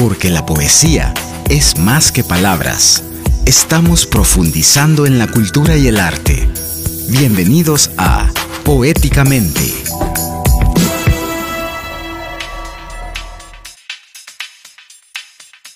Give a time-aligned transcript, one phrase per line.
[0.00, 1.12] Porque la poesía
[1.50, 3.04] es más que palabras.
[3.44, 6.48] Estamos profundizando en la cultura y el arte.
[7.10, 8.32] Bienvenidos a
[8.64, 9.60] Poéticamente.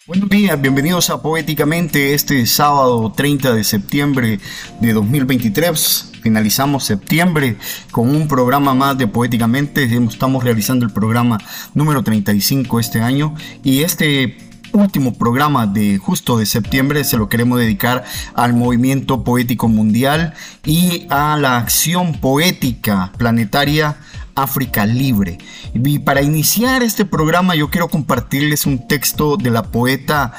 [0.06, 4.40] Buenos días, bienvenidos a Poéticamente este sábado 30 de septiembre
[4.80, 6.13] de 2023.
[6.24, 7.58] Finalizamos septiembre
[7.90, 9.84] con un programa más de Poéticamente.
[9.84, 11.36] Estamos realizando el programa
[11.74, 14.38] número 35 este año y este
[14.72, 20.32] último programa de justo de septiembre se lo queremos dedicar al movimiento poético mundial
[20.64, 23.98] y a la acción poética planetaria
[24.34, 25.38] África Libre.
[25.74, 30.32] Y para iniciar este programa yo quiero compartirles un texto de la poeta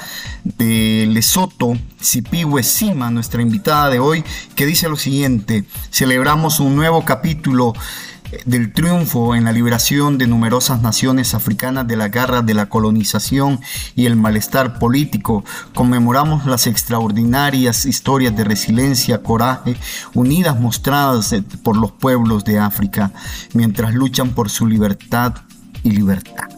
[0.44, 4.24] de Lesoto, Sipiwe Sima, nuestra invitada de hoy,
[4.56, 7.74] que dice lo siguiente, celebramos un nuevo capítulo
[8.46, 13.60] del triunfo en la liberación de numerosas naciones africanas de la guerra de la colonización
[13.96, 19.78] y el malestar político, conmemoramos las extraordinarias historias de resiliencia, coraje,
[20.14, 23.12] unidas mostradas por los pueblos de África,
[23.54, 25.36] mientras luchan por su libertad
[25.84, 26.50] y libertad.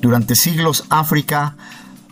[0.00, 1.56] Durante siglos África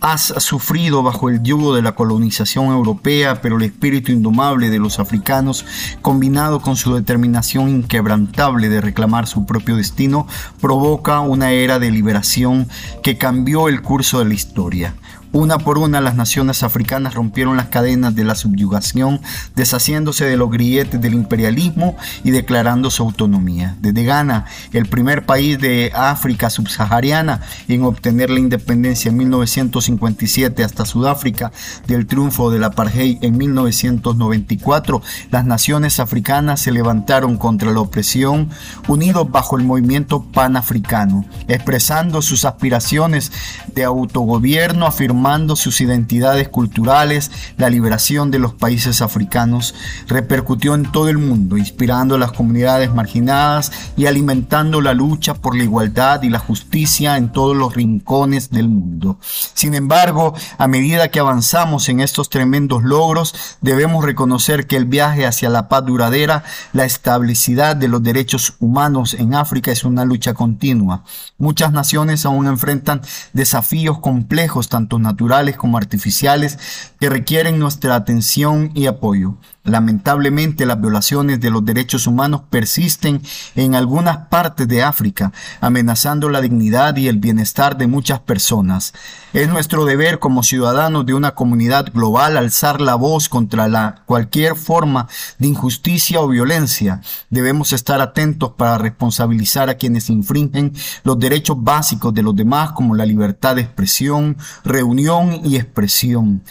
[0.04, 4.98] has sufrido bajo el yugo de la colonización europea, pero el espíritu indomable de los
[4.98, 5.64] africanos,
[6.02, 10.26] combinado con su determinación inquebrantable de reclamar su propio destino,
[10.60, 12.68] provoca una era de liberación
[13.02, 14.94] que cambió el curso de la historia.
[15.34, 19.20] Una por una las naciones africanas rompieron las cadenas de la subyugación,
[19.56, 23.76] deshaciéndose de los grilletes del imperialismo y declarando su autonomía.
[23.80, 30.86] Desde Ghana, el primer país de África subsahariana en obtener la independencia en 1957 hasta
[30.86, 31.50] Sudáfrica
[31.88, 38.50] del triunfo del apartheid en 1994, las naciones africanas se levantaron contra la opresión,
[38.86, 43.32] unidos bajo el movimiento panafricano, expresando sus aspiraciones
[43.74, 45.23] de autogobierno, afirmando
[45.56, 49.74] sus identidades culturales, la liberación de los países africanos
[50.06, 55.56] repercutió en todo el mundo, inspirando a las comunidades marginadas y alimentando la lucha por
[55.56, 59.18] la igualdad y la justicia en todos los rincones del mundo.
[59.54, 65.24] Sin embargo, a medida que avanzamos en estos tremendos logros, debemos reconocer que el viaje
[65.24, 70.34] hacia la paz duradera, la estabilidad de los derechos humanos en África es una lucha
[70.34, 71.02] continua.
[71.38, 73.00] Muchas naciones aún enfrentan
[73.32, 76.58] desafíos complejos, tanto naturales naturales como artificiales
[76.98, 79.36] que requieren nuestra atención y apoyo.
[79.64, 83.22] Lamentablemente las violaciones de los derechos humanos persisten
[83.54, 85.32] en algunas partes de África,
[85.62, 88.92] amenazando la dignidad y el bienestar de muchas personas.
[89.32, 95.08] Es nuestro deber como ciudadanos de una comunidad global alzar la voz contra cualquier forma
[95.38, 97.00] de injusticia o violencia.
[97.30, 100.74] Debemos estar atentos para responsabilizar a quienes infringen
[101.04, 106.42] los derechos básicos de los demás como la libertad de expresión, reunión y expresión.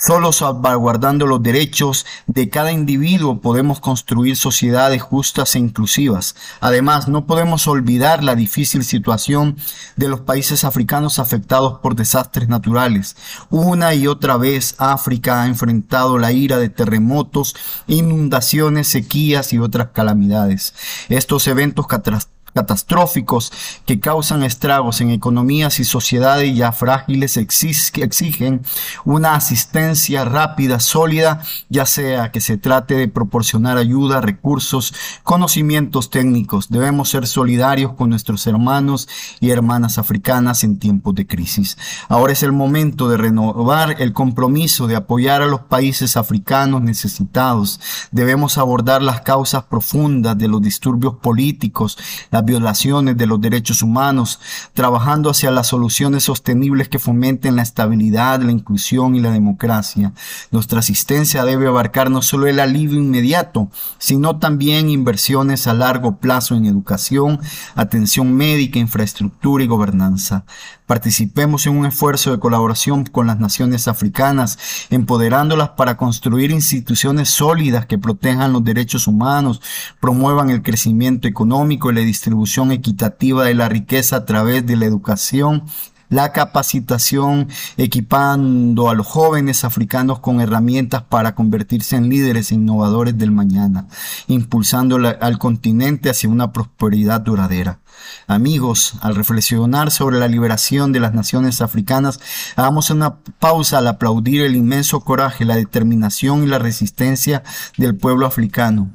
[0.00, 6.36] Solo salvaguardando los derechos de cada individuo podemos construir sociedades justas e inclusivas.
[6.60, 9.56] Además, no podemos olvidar la difícil situación
[9.96, 13.16] de los países africanos afectados por desastres naturales.
[13.50, 17.56] Una y otra vez África ha enfrentado la ira de terremotos,
[17.88, 20.74] inundaciones, sequías y otras calamidades.
[21.08, 23.52] Estos eventos catastróficos catastróficos
[23.84, 28.62] que causan estragos en economías y sociedades ya frágiles exigen
[29.04, 36.68] una asistencia rápida, sólida, ya sea que se trate de proporcionar ayuda, recursos, conocimientos técnicos.
[36.68, 39.08] Debemos ser solidarios con nuestros hermanos
[39.40, 41.76] y hermanas africanas en tiempos de crisis.
[42.08, 47.80] Ahora es el momento de renovar el compromiso de apoyar a los países africanos necesitados.
[48.12, 51.98] Debemos abordar las causas profundas de los disturbios políticos,
[52.44, 54.40] violaciones de los derechos humanos,
[54.72, 60.12] trabajando hacia las soluciones sostenibles que fomenten la estabilidad, la inclusión y la democracia.
[60.50, 63.68] Nuestra asistencia debe abarcar no solo el alivio inmediato,
[63.98, 67.40] sino también inversiones a largo plazo en educación,
[67.74, 70.44] atención médica, infraestructura y gobernanza.
[70.86, 74.58] Participemos en un esfuerzo de colaboración con las naciones africanas,
[74.90, 79.62] empoderándolas para construir instituciones sólidas que protejan los derechos humanos,
[79.98, 84.84] promuevan el crecimiento económico y la distribución equitativa de la riqueza a través de la
[84.84, 85.64] educación
[86.08, 93.16] la capacitación, equipando a los jóvenes africanos con herramientas para convertirse en líderes e innovadores
[93.18, 93.86] del mañana,
[94.28, 97.80] impulsando al continente hacia una prosperidad duradera.
[98.26, 102.20] Amigos, al reflexionar sobre la liberación de las naciones africanas,
[102.56, 107.42] hagamos una pausa al aplaudir el inmenso coraje, la determinación y la resistencia
[107.76, 108.90] del pueblo africano.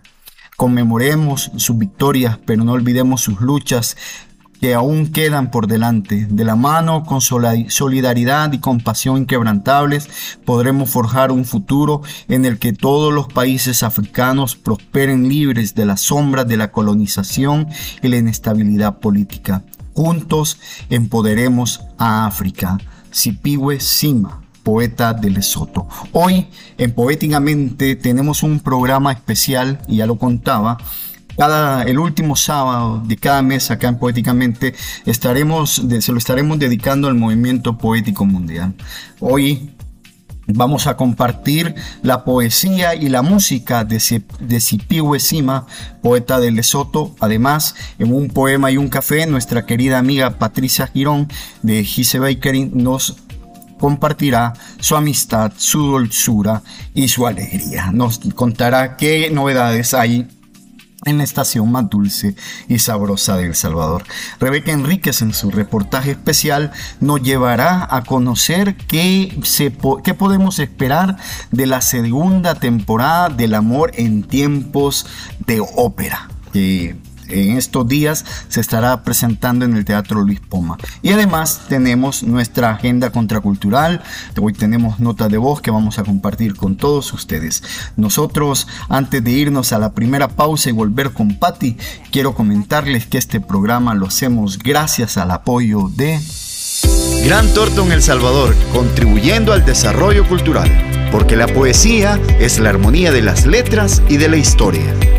[0.58, 3.96] Conmemoremos sus victorias, pero no olvidemos sus luchas
[4.60, 6.28] que aún quedan por delante.
[6.30, 10.10] De la mano, con solidaridad y compasión inquebrantables,
[10.46, 16.02] podremos forjar un futuro en el que todos los países africanos prosperen libres de las
[16.02, 17.68] sombras de la colonización
[18.02, 19.64] y la inestabilidad política.
[19.94, 20.60] Juntos
[20.90, 22.78] empoderemos a África.
[23.12, 25.88] Sipiwe Sima poeta de Lesoto.
[26.12, 26.48] Hoy
[26.78, 30.78] en Poéticamente tenemos un programa especial, ya lo contaba,
[31.40, 34.76] cada, el último sábado de cada mes acá en Poéticamente
[35.06, 38.74] estaremos, se lo estaremos dedicando al movimiento poético mundial.
[39.22, 39.70] Hoy
[40.48, 45.66] vamos a compartir la poesía y la música de, de Sima,
[46.04, 47.16] poeta de Lesoto.
[47.22, 51.30] Además, en un poema y un café, nuestra querida amiga Patricia Girón
[51.62, 53.16] de Gise Bakery nos
[53.80, 54.52] compartirá
[54.82, 56.64] su amistad, su dulzura
[56.94, 57.92] y su alegría.
[57.94, 60.28] Nos contará qué novedades hay
[61.06, 62.36] en la estación más dulce
[62.68, 64.04] y sabrosa de El Salvador.
[64.40, 69.74] Rebeca Enríquez en su reportaje especial nos llevará a conocer qué, se,
[70.04, 71.18] qué podemos esperar
[71.52, 75.06] de la segunda temporada del amor en tiempos
[75.46, 76.30] de ópera
[77.30, 80.78] en estos días se estará presentando en el Teatro Luis Poma.
[81.02, 84.02] Y además tenemos nuestra agenda contracultural.
[84.40, 87.64] Hoy tenemos nota de voz que vamos a compartir con todos ustedes.
[87.96, 91.78] Nosotros, antes de irnos a la primera pausa y volver con Patti,
[92.12, 96.20] quiero comentarles que este programa lo hacemos gracias al apoyo de...
[97.26, 100.70] Gran Torton El Salvador, contribuyendo al desarrollo cultural,
[101.12, 105.19] porque la poesía es la armonía de las letras y de la historia.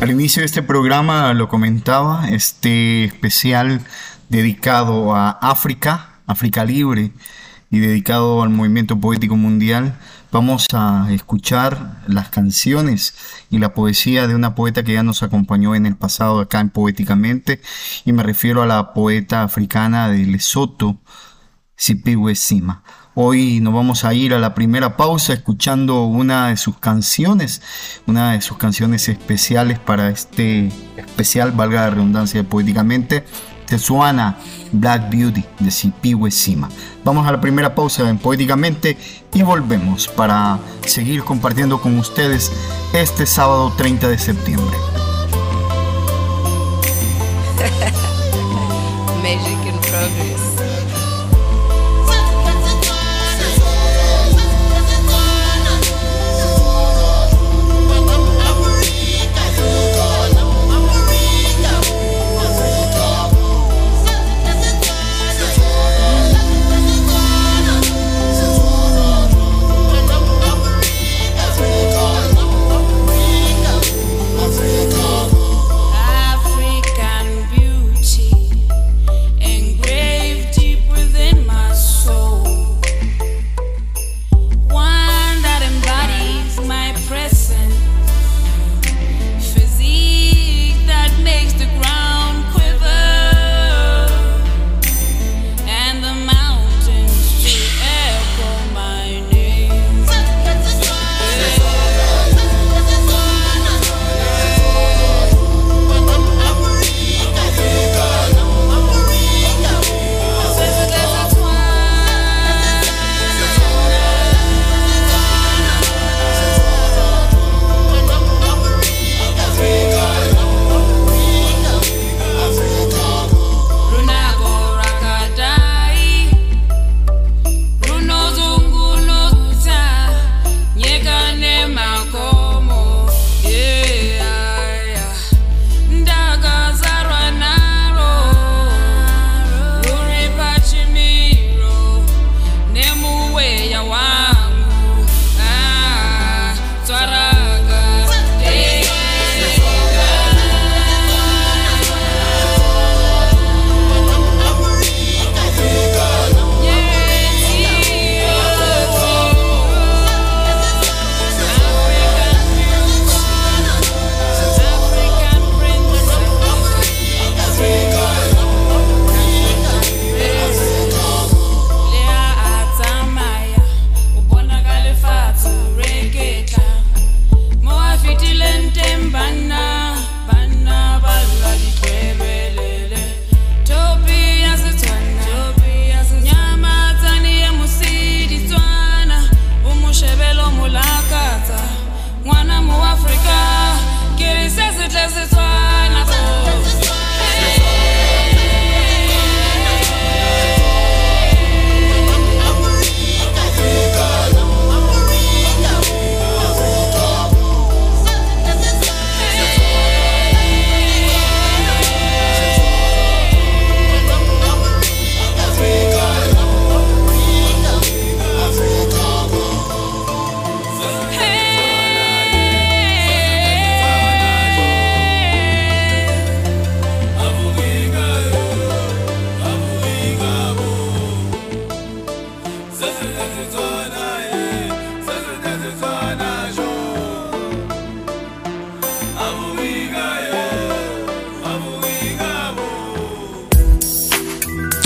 [0.00, 3.80] Al inicio de este programa lo comentaba, este especial
[4.28, 7.12] dedicado a África, África Libre
[7.70, 9.98] y dedicado al movimiento poético mundial,
[10.30, 13.14] vamos a escuchar las canciones
[13.50, 16.68] y la poesía de una poeta que ya nos acompañó en el pasado acá en
[16.68, 17.62] Poéticamente
[18.04, 20.98] y me refiero a la poeta africana de Lesoto,
[21.74, 22.82] Sipiwe Sima.
[23.18, 27.62] Hoy nos vamos a ir a la primera pausa escuchando una de sus canciones,
[28.06, 33.24] una de sus canciones especiales para este especial, valga la redundancia poéticamente,
[33.66, 34.36] Tesuana
[34.70, 36.68] Black Beauty de Sipiwe Sima.
[37.04, 38.98] Vamos a la primera pausa en Poéticamente
[39.32, 42.52] y volvemos para seguir compartiendo con ustedes
[42.92, 44.76] este sábado 30 de septiembre.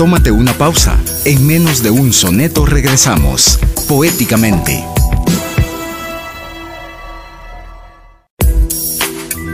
[0.01, 0.97] Tómate una pausa.
[1.25, 4.83] En menos de un soneto regresamos, poéticamente.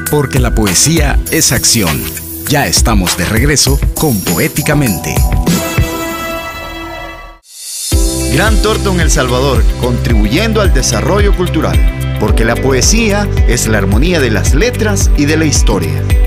[0.09, 2.01] Porque la poesía es acción.
[2.47, 5.15] Ya estamos de regreso con Poéticamente.
[8.31, 11.77] Gran Torto El Salvador, contribuyendo al desarrollo cultural,
[12.21, 16.26] porque la poesía es la armonía de las letras y de la historia.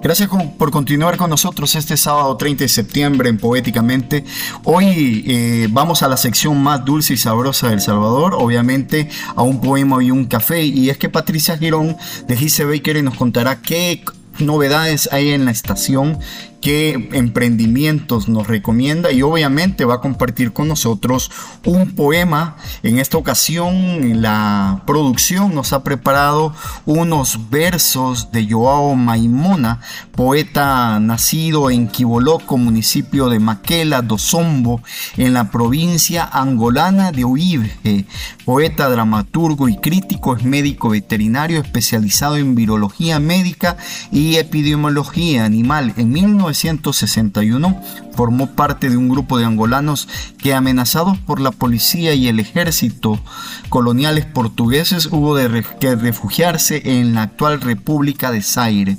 [0.00, 4.24] Gracias por continuar con nosotros este sábado 30 de septiembre en Poéticamente.
[4.62, 9.60] Hoy eh, vamos a la sección más dulce y sabrosa del Salvador, obviamente a un
[9.60, 10.64] poema y un café.
[10.64, 11.96] Y es que Patricia Girón
[12.28, 14.04] de Gise Baker nos contará qué
[14.38, 16.20] novedades hay en la estación
[16.60, 21.30] qué emprendimientos nos recomienda y obviamente va a compartir con nosotros
[21.64, 22.56] un poema.
[22.82, 26.54] En esta ocasión la producción nos ha preparado
[26.86, 29.80] unos versos de Joao Maimona,
[30.12, 34.82] poeta nacido en Quiboloco, municipio de Maquela do Sombo,
[35.16, 38.04] en la provincia angolana de Uibre.
[38.44, 43.76] Poeta, dramaturgo y crítico, es médico veterinario especializado en virología médica
[44.10, 45.92] y epidemiología animal.
[45.96, 46.12] En
[46.48, 47.80] 1961
[48.14, 53.20] formó parte de un grupo de angolanos que amenazados por la policía y el ejército
[53.68, 58.98] coloniales portugueses hubo de que refugiarse en la actual República de Zaire.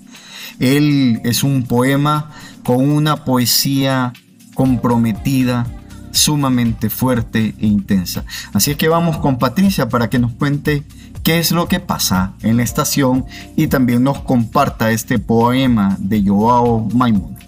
[0.60, 2.32] Él es un poema
[2.64, 4.14] con una poesía
[4.54, 5.66] comprometida,
[6.12, 8.26] sumamente fuerte e intensa.
[8.54, 10.84] Así es que vamos con Patricia para que nos cuente
[11.24, 13.26] qué es lo que pasa en la estación
[13.56, 17.39] y también nos comparta este poema de Joao Maimón.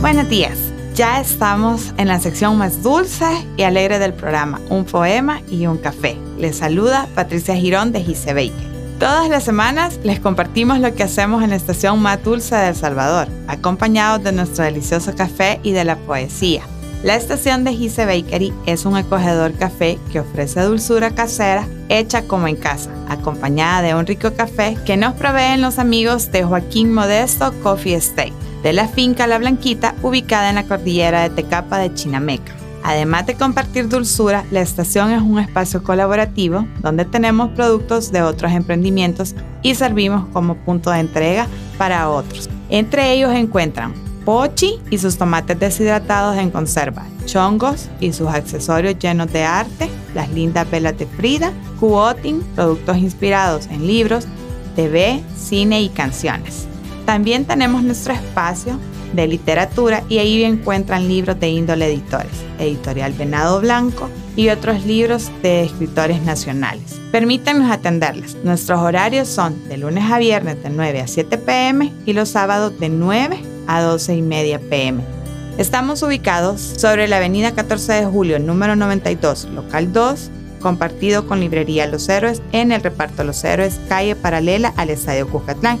[0.00, 0.56] Buenos días.
[0.94, 3.26] Ya estamos en la sección más dulce
[3.56, 6.16] y alegre del programa, un poema y un café.
[6.38, 8.54] Les saluda Patricia Girón de Gisebeike.
[9.00, 12.76] Todas las semanas les compartimos lo que hacemos en la estación más dulce de El
[12.76, 16.62] Salvador, acompañados de nuestro delicioso café y de la poesía.
[17.02, 22.48] La estación de Gise Bakery es un acogedor café que ofrece dulzura casera hecha como
[22.48, 27.52] en casa, acompañada de un rico café que nos proveen los amigos de Joaquín Modesto
[27.62, 32.52] Coffee Estate, de la finca La Blanquita, ubicada en la cordillera de Tecapa de Chinameca.
[32.84, 38.52] Además de compartir dulzura, la estación es un espacio colaborativo donde tenemos productos de otros
[38.52, 42.48] emprendimientos y servimos como punto de entrega para otros.
[42.70, 43.92] Entre ellos encuentran
[44.24, 50.28] pochi y sus tomates deshidratados en conserva, chongos y sus accesorios llenos de arte, las
[50.30, 54.26] lindas velas de Frida, cuoting, productos inspirados en libros,
[54.74, 56.66] TV, cine y canciones.
[57.06, 58.78] También tenemos nuestro espacio
[59.12, 65.30] de literatura y ahí encuentran libros de índole editores, Editorial Venado Blanco y otros libros
[65.42, 67.00] de escritores nacionales.
[67.10, 68.36] Permítanos atenderles.
[68.44, 72.78] Nuestros horarios son de lunes a viernes de 9 a 7 pm y los sábados
[72.78, 75.17] de 9 a 12 y media pm.
[75.58, 81.88] Estamos ubicados sobre la avenida 14 de julio, número 92, local 2, compartido con Librería
[81.88, 85.78] Los Héroes en el reparto Los Héroes, calle paralela al Estadio Cucatlán.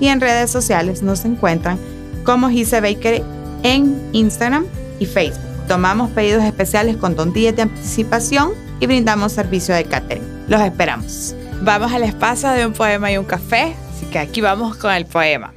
[0.00, 1.78] Y en redes sociales nos encuentran
[2.24, 3.22] como Gise Baker
[3.62, 4.66] en Instagram
[4.98, 5.44] y Facebook.
[5.68, 10.24] Tomamos pedidos especiales con dos días de anticipación y brindamos servicio de catering.
[10.48, 11.36] Los esperamos.
[11.62, 15.06] Vamos al espacio de un poema y un café, así que aquí vamos con el
[15.06, 15.52] poema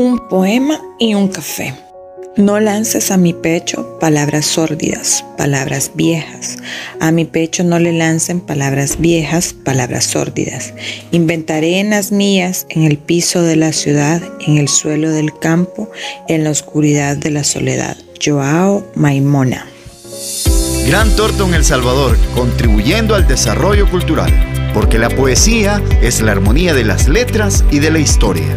[0.00, 1.74] un poema y un café.
[2.36, 6.58] No lances a mi pecho palabras sórdidas, palabras viejas.
[7.00, 10.72] A mi pecho no le lancen palabras viejas, palabras sórdidas.
[11.10, 15.90] Inventaré en las mías, en el piso de la ciudad, en el suelo del campo,
[16.28, 17.96] en la oscuridad de la soledad.
[18.24, 19.66] Joao Maimona.
[20.86, 24.32] Gran Torto El Salvador, contribuyendo al desarrollo cultural,
[24.72, 28.56] porque la poesía es la armonía de las letras y de la historia.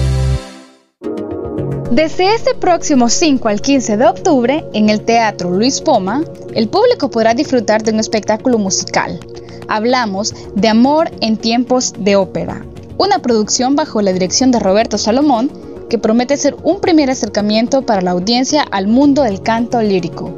[1.91, 6.23] Desde este próximo 5 al 15 de octubre, en el Teatro Luis Poma,
[6.55, 9.19] el público podrá disfrutar de un espectáculo musical.
[9.67, 12.65] Hablamos de Amor en tiempos de ópera,
[12.97, 15.51] una producción bajo la dirección de Roberto Salomón
[15.89, 20.33] que promete ser un primer acercamiento para la audiencia al mundo del canto lírico.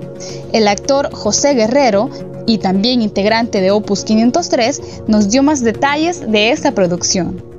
[0.53, 2.09] El actor José Guerrero
[2.47, 7.52] y también integrante de Opus 503 nos dio más detalles de esta producción.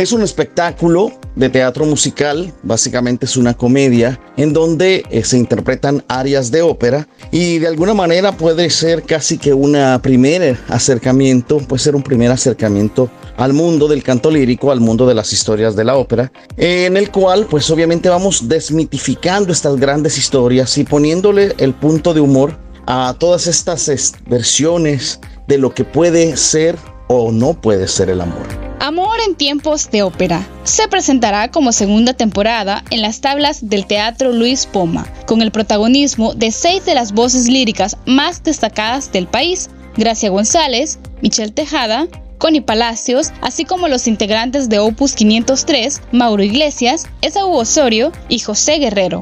[0.00, 6.02] Es un espectáculo de teatro musical, básicamente es una comedia en donde eh, se interpretan
[6.08, 11.82] áreas de ópera y de alguna manera puede ser casi que un primer acercamiento, puede
[11.82, 15.84] ser un primer acercamiento al mundo del canto lírico, al mundo de las historias de
[15.84, 21.74] la ópera, en el cual pues obviamente vamos desmitificando estas grandes historias y poniéndole el
[21.74, 26.78] punto de humor a todas estas versiones de lo que puede ser
[27.08, 28.59] o no puede ser el amor.
[28.82, 30.48] Amor en tiempos de ópera.
[30.64, 36.32] Se presentará como segunda temporada en las tablas del Teatro Luis Poma, con el protagonismo
[36.32, 42.62] de seis de las voces líricas más destacadas del país, Gracia González, Michelle Tejada, Connie
[42.62, 49.20] Palacios, así como los integrantes de Opus 503, Mauro Iglesias, Esaú Osorio y José Guerrero.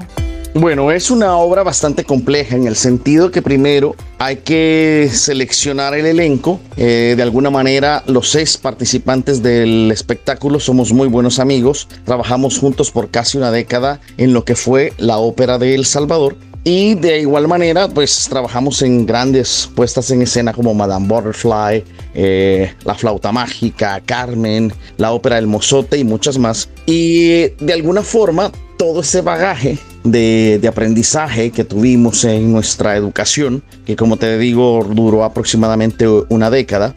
[0.54, 6.06] Bueno, es una obra bastante compleja en el sentido que primero hay que seleccionar el
[6.06, 6.58] elenco.
[6.76, 11.86] Eh, de alguna manera, los seis participantes del espectáculo somos muy buenos amigos.
[12.04, 16.34] Trabajamos juntos por casi una década en lo que fue la ópera de El Salvador.
[16.64, 21.84] Y de igual manera, pues trabajamos en grandes puestas en escena como Madame Butterfly,
[22.14, 26.68] eh, La Flauta Mágica, Carmen, la ópera El Mozote y muchas más.
[26.86, 33.96] Y de alguna forma, todo ese bagaje de, aprendizaje que tuvimos en nuestra educación, que
[33.96, 36.94] como te digo duró aproximadamente una década,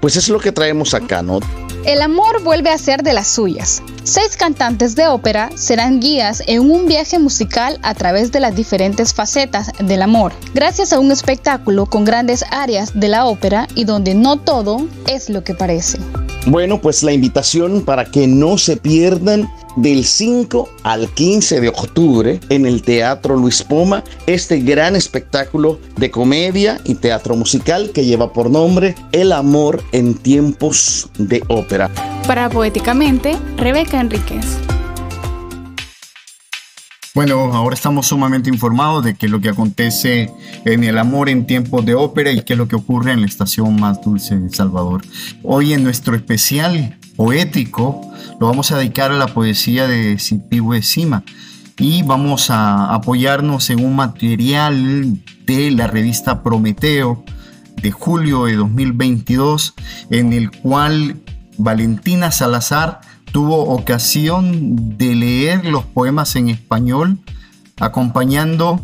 [0.00, 1.40] pues es lo que traemos acá, ¿no?
[1.84, 3.82] El amor vuelve a ser de las suyas.
[4.02, 9.14] Seis cantantes de ópera serán guías en un viaje musical a través de las diferentes
[9.14, 14.14] facetas del amor, gracias a un espectáculo con grandes áreas de la ópera y donde
[14.14, 15.98] no todo es lo que parece.
[16.46, 22.40] Bueno, pues la invitación para que no se pierdan del 5 al 15 de octubre
[22.48, 28.32] en el Teatro Luis Poma este gran espectáculo de comedia y teatro musical que lleva
[28.32, 31.90] por nombre El amor en tiempos de ópera.
[32.26, 34.58] Para Poéticamente, Rebeca Enríquez.
[37.12, 40.32] Bueno, ahora estamos sumamente informados de qué es lo que acontece
[40.64, 43.26] en el amor en tiempos de ópera y qué es lo que ocurre en la
[43.26, 45.02] estación más dulce de Salvador.
[45.42, 48.09] Hoy en nuestro especial poético
[48.40, 51.22] lo vamos a dedicar a la poesía de Cipihue Sima
[51.76, 57.22] y vamos a apoyarnos en un material de la revista Prometeo
[57.82, 59.74] de julio de 2022
[60.08, 61.20] en el cual
[61.58, 67.18] Valentina Salazar tuvo ocasión de leer los poemas en español
[67.78, 68.80] acompañando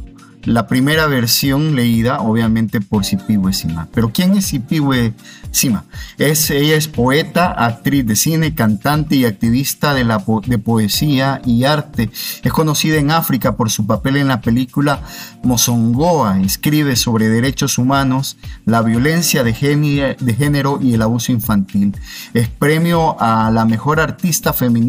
[0.46, 3.88] la primera versión leída, obviamente, por Sipihue Sima.
[3.92, 5.12] Pero ¿quién es Sipihue
[5.50, 5.84] Sima?
[6.16, 11.64] Es, ella es poeta, actriz de cine, cantante y activista de, la, de poesía y
[11.64, 12.10] arte.
[12.42, 15.00] Es conocida en África por su papel en la película
[15.42, 16.40] Mozongoa.
[16.40, 21.96] Escribe sobre derechos humanos, la violencia de de género y el abuso infantil.
[22.34, 24.86] Es premio a la mejor artista feminista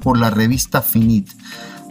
[0.00, 1.28] por la revista Finit.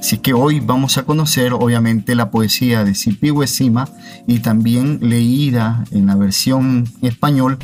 [0.04, 3.88] Así que hoy vamos a conocer obviamente la poesía de Sipi Sima
[4.28, 7.58] y también leída en la versión español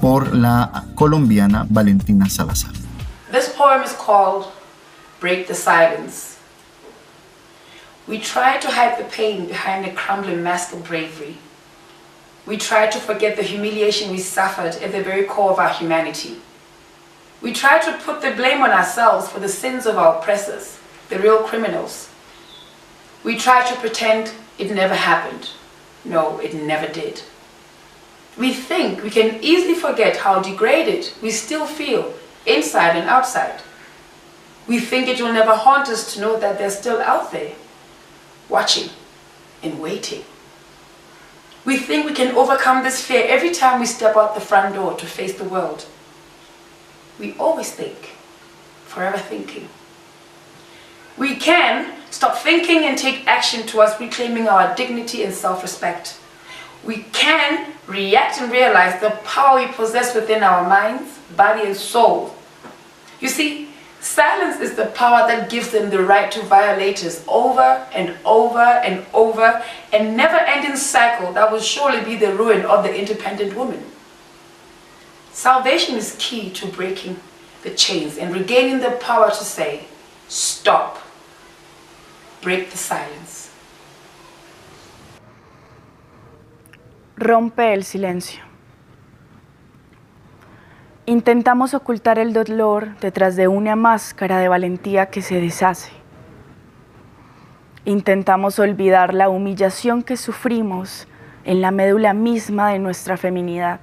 [0.00, 2.72] por la colombiana Valentina Salazar.
[3.30, 4.46] This poem is called
[5.20, 6.38] Break the Silence.
[8.08, 11.36] We try to hide the pain behind the crumbling mask of bravery.
[12.46, 16.40] We try to forget the humiliation we suffered at the very core of our humanity.
[17.42, 20.78] We try to put the blame on ourselves for the sins of our oppressors.
[21.12, 22.08] The real criminals.
[23.22, 25.50] We try to pretend it never happened.
[26.06, 27.22] No, it never did.
[28.38, 32.14] We think we can easily forget how degraded we still feel
[32.46, 33.60] inside and outside.
[34.66, 37.52] We think it will never haunt us to know that they're still out there,
[38.48, 38.88] watching
[39.62, 40.24] and waiting.
[41.66, 44.96] We think we can overcome this fear every time we step out the front door
[44.96, 45.84] to face the world.
[47.18, 47.98] We always think,
[48.86, 49.68] forever thinking.
[51.16, 56.18] We can stop thinking and take action towards reclaiming our dignity and self-respect.
[56.84, 62.34] We can react and realize the power we possess within our minds, body and soul.
[63.20, 63.68] You see,
[64.00, 68.58] silence is the power that gives them the right to violate us over and over
[68.58, 73.84] and over, a never-ending cycle that will surely be the ruin of the independent woman.
[75.32, 77.16] Salvation is key to breaking
[77.62, 79.84] the chains and regaining the power to say,
[80.28, 81.01] stop.
[82.42, 83.50] Break the silence.
[87.16, 88.42] Rompe el silencio.
[91.06, 95.92] Intentamos ocultar el dolor detrás de una máscara de valentía que se deshace.
[97.84, 101.08] Intentamos olvidar la humillación que sufrimos
[101.44, 103.80] en la médula misma de nuestra feminidad.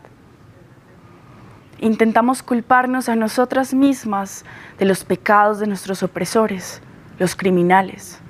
[1.79, 4.43] Intentamos culparnos a nosotras mismas
[4.77, 6.81] de los pecados de nuestros opresores,
[7.19, 8.21] los criminales.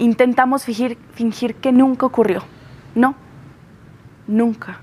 [0.00, 0.96] Intentamos fingir,
[1.60, 2.42] que nunca ocurrió.
[2.94, 3.14] No,
[4.26, 4.80] nunca.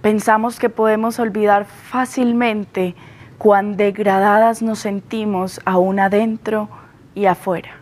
[0.00, 2.94] Pensamos que podemos olvidar fácilmente
[3.36, 6.70] cuán degradadas nos sentimos aún adentro
[7.14, 7.72] y afuera.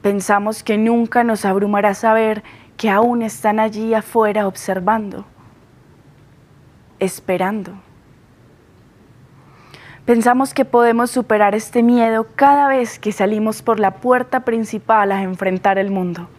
[0.00, 2.42] Pensamos que nunca nos abrumará saber
[2.78, 5.26] que aún están allí afuera observando,
[6.98, 7.74] esperando.
[10.08, 15.22] Pensamos que podemos superar este miedo cada vez que salimos por la puerta principal a
[15.22, 16.30] enfrentar el mundo.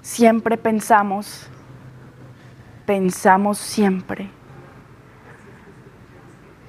[0.00, 1.48] Siempre pensamos,
[2.86, 4.30] pensamos siempre.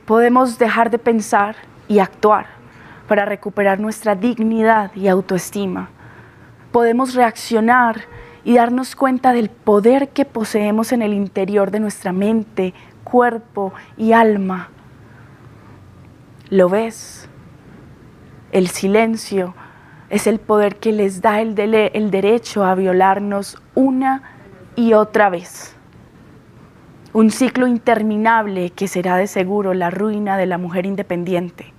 [0.07, 1.55] Podemos dejar de pensar
[1.87, 2.47] y actuar
[3.07, 5.89] para recuperar nuestra dignidad y autoestima.
[6.71, 8.01] Podemos reaccionar
[8.43, 14.13] y darnos cuenta del poder que poseemos en el interior de nuestra mente, cuerpo y
[14.13, 14.69] alma.
[16.49, 17.29] ¿Lo ves?
[18.51, 19.53] El silencio
[20.09, 24.23] es el poder que les da el, el, derecho a violarnos una
[24.75, 25.75] y otra vez.
[27.13, 31.71] Un ciclo interminable que será de seguro la ruina de la mujer independiente.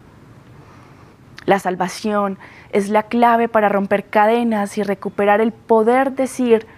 [1.46, 2.38] La salvación
[2.70, 6.68] es la clave para romper cadenas y recuperar el poder decir,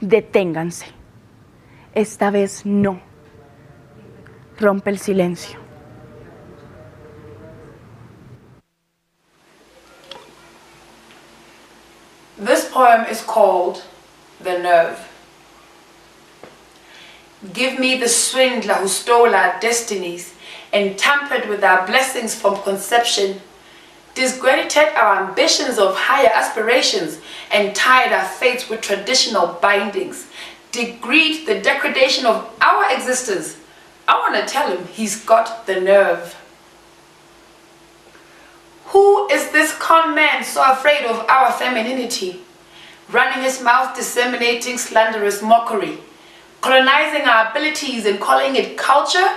[0.00, 0.86] deténganse.
[1.94, 3.00] Esta vez no.
[4.58, 5.63] Rompe el silencio.
[12.84, 13.82] Poem is called
[14.42, 15.00] The Nerve.
[17.54, 20.34] Give me the swindler who stole our destinies
[20.70, 23.40] and tampered with our blessings from conception
[24.14, 27.20] discredited our ambitions of higher aspirations
[27.50, 30.26] and tied our fates with traditional bindings,
[30.70, 33.56] degreed the degradation of our existence.
[34.06, 36.36] I want to tell him he's got the nerve.
[38.92, 42.43] Who is this con man so afraid of our femininity?
[43.10, 45.98] Running his mouth disseminating slanderous mockery,
[46.60, 49.28] colonizing our abilities and calling it culture,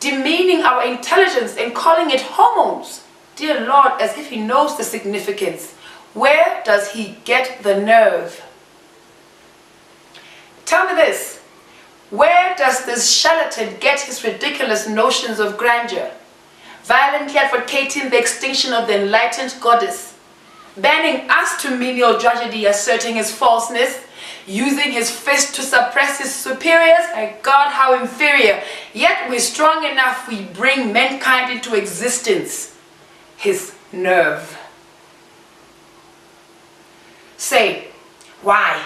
[0.00, 3.02] demeaning our intelligence and calling it hormones
[3.36, 5.74] Dear Lord, as if he knows the significance.
[6.14, 8.42] Where does he get the nerve?
[10.64, 11.42] Tell me this.
[12.08, 16.12] Where does this charlatan get his ridiculous notions of grandeur?
[16.84, 20.15] Violently advocating the extinction of the enlightened goddess,
[20.76, 23.98] banning us to menial tragedy, asserting his falseness,
[24.46, 28.62] using his fist to suppress his superiors, my God, how inferior.
[28.92, 32.76] Yet we're strong enough, we bring mankind into existence
[33.36, 34.58] his nerve.
[37.36, 37.88] Say,
[38.42, 38.82] why?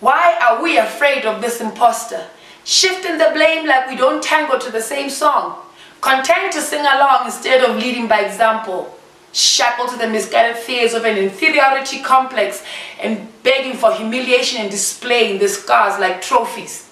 [0.00, 2.26] Why are we afraid of this impostor?
[2.64, 5.62] Shifting the blame like we don't tango to the same song.
[6.00, 8.95] Content to sing along instead of leading by example.
[9.36, 12.64] Shackled to the misguided fears of an inferiority complex
[12.98, 16.88] and begging for humiliation and displaying the scars like trophies.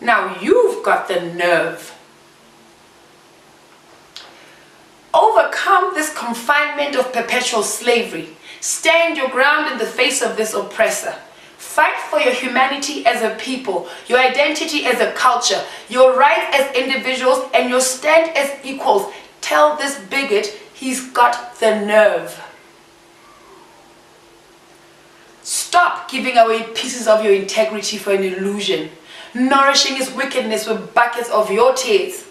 [0.00, 1.96] Now you've got the nerve
[5.16, 8.28] Overcome this confinement of perpetual slavery.
[8.60, 11.14] Stand your ground in the face of this oppressor.
[11.56, 16.76] Fight for your humanity as a people, your identity as a culture, your rights as
[16.76, 19.10] individuals, and your stand as equals.
[19.40, 22.40] Tell this bigot he's got the nerve.
[25.42, 28.90] Stop giving away pieces of your integrity for an illusion,
[29.34, 32.26] nourishing his wickedness with buckets of your tears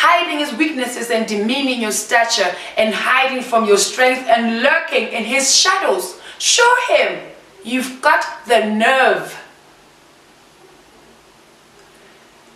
[0.00, 5.24] hiding his weaknesses and demeaning your stature and hiding from your strength and lurking in
[5.24, 6.18] his shadows.
[6.38, 7.20] Show him
[7.62, 9.38] you've got the nerve.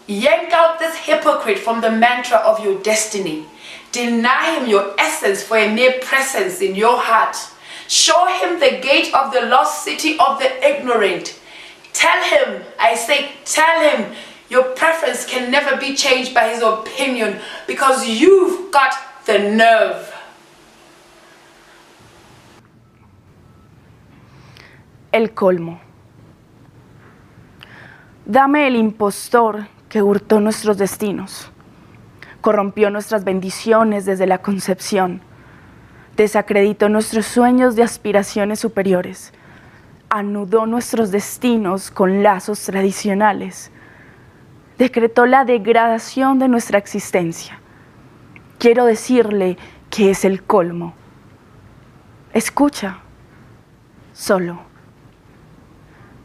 [0.06, 3.44] Yank out this hypocrite from the mantra of your destiny.
[3.94, 7.36] Deny him your essence for a mere presence in your heart.
[7.86, 11.38] Show him the gate of the lost city of the ignorant.
[11.92, 14.12] Tell him, I say, tell him
[14.48, 18.94] your preference can never be changed by his opinion because you've got
[19.26, 20.12] the nerve.
[25.12, 25.78] El colmo.
[28.26, 31.48] Dame el impostor que hurtó nuestros destinos,
[32.44, 35.22] corrompió nuestras bendiciones desde la concepción,
[36.14, 39.32] desacreditó nuestros sueños de aspiraciones superiores,
[40.10, 43.70] anudó nuestros destinos con lazos tradicionales,
[44.76, 47.58] decretó la degradación de nuestra existencia.
[48.58, 49.56] Quiero decirle
[49.88, 50.92] que es el colmo.
[52.34, 52.98] Escucha,
[54.12, 54.58] solo.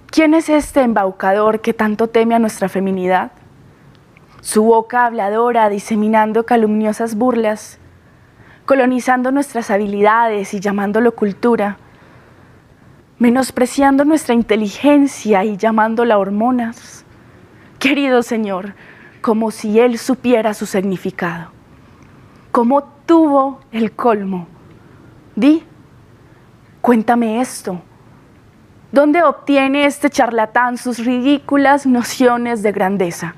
[0.07, 3.31] ¿Quién es este embaucador que tanto teme a nuestra feminidad?
[4.41, 7.77] Su boca habladora diseminando calumniosas burlas,
[8.65, 11.77] colonizando nuestras habilidades y llamándolo cultura,
[13.17, 17.03] menospreciando nuestra inteligencia y llamándola hormonas.
[17.79, 18.75] Querido Señor,
[19.21, 21.51] como si Él supiera su significado.
[22.53, 24.47] ¿Cómo tuvo el colmo?
[25.35, 25.63] Di,
[26.79, 27.81] cuéntame esto.
[28.93, 33.35] ¿Dónde obtiene este charlatán sus ridículas nociones de grandeza?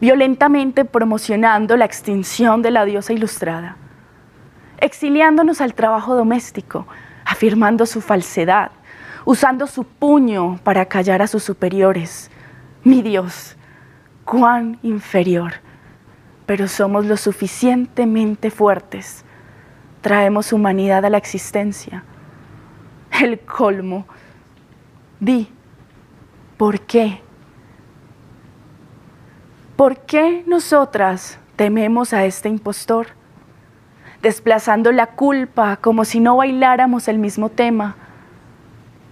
[0.00, 3.76] Violentamente promocionando la extinción de la diosa ilustrada,
[4.78, 6.86] exiliándonos al trabajo doméstico,
[7.24, 8.70] afirmando su falsedad,
[9.24, 12.30] usando su puño para callar a sus superiores.
[12.82, 13.56] Mi Dios,
[14.24, 15.52] cuán inferior,
[16.46, 19.24] pero somos lo suficientemente fuertes.
[20.00, 22.04] Traemos humanidad a la existencia.
[23.20, 24.06] El colmo
[25.20, 25.48] Di,
[26.56, 27.20] ¿por qué?
[29.80, 33.06] ¿Por qué nosotras tememos a este impostor?
[34.20, 37.96] Desplazando la culpa como si no bailáramos el mismo tema,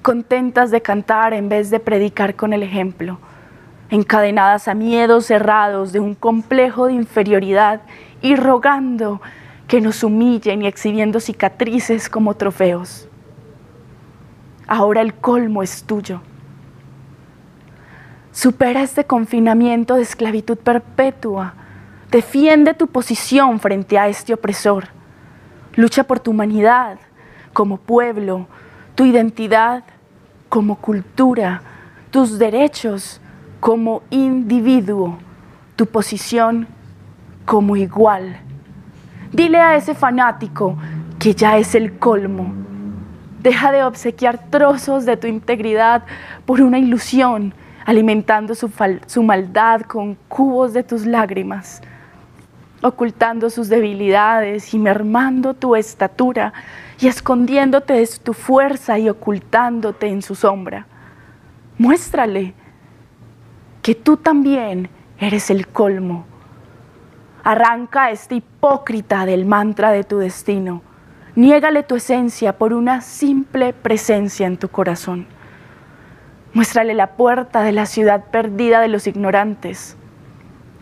[0.02, 3.18] contentas de cantar en vez de predicar con el ejemplo,
[3.88, 7.81] encadenadas a miedos cerrados de un complejo de inferioridad
[8.20, 9.22] y rogando
[9.68, 13.09] que nos humillen y exhibiendo cicatrices como trofeos
[14.66, 16.20] ahora el colmo es tuyo.
[18.38, 21.55] Supera este confinamiento de esclavitud perpetua.
[22.09, 24.90] Defiende tu posición frente a este opresor.
[25.74, 27.01] Lucha por tu humanidad
[27.53, 28.46] como pueblo,
[28.94, 29.83] tu identidad
[30.48, 31.62] como cultura,
[32.12, 33.20] tus derechos
[33.59, 35.18] como individuo,
[35.74, 36.68] tu posición
[37.44, 38.38] como igual.
[39.33, 40.79] Dile a ese fanático
[41.18, 42.55] que ya es el colmo
[43.40, 46.05] Deja de obsequiar trozos de tu integridad
[46.46, 47.53] por una ilusión,
[47.88, 51.81] alimentando su, maldad con cubos de tus lágrimas,
[52.83, 56.53] ocultando sus debilidades y mermando tu estatura
[57.01, 60.85] y escondiéndote de tu fuerza y ocultándote en su sombra.
[61.79, 62.53] Muéstrale
[63.81, 66.27] que tú también eres el colmo.
[67.42, 70.83] Arranca a este hipócrita del mantra de tu destino
[71.38, 75.38] Niégale tu esencia por una simple presencia en tu corazón.
[76.55, 79.97] Muéstrale la puerta de la ciudad perdida de los ignorantes.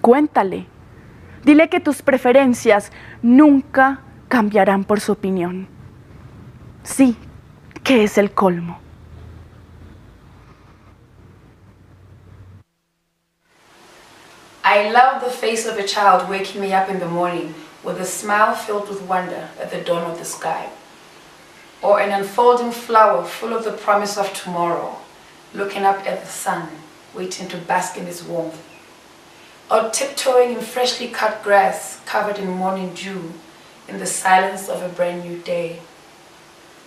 [0.01, 0.67] Cuéntale.
[1.45, 5.69] Dile que tus preferencias nunca cambiarán por su opinión.
[6.83, 7.17] Sí,
[7.83, 8.79] que es el colmo.
[14.65, 18.05] I love the face of a child waking me up in the morning with a
[18.05, 20.67] smile filled with wonder at the dawn of the sky,
[21.83, 24.97] or an unfolding flower full of the promise of tomorrow,
[25.57, 26.69] looking up at the sun,
[27.15, 28.63] waiting to bask in its warmth,
[29.71, 33.33] or tiptoeing in freshly cut grass covered in morning dew
[33.89, 35.81] in the silence of a brand new day,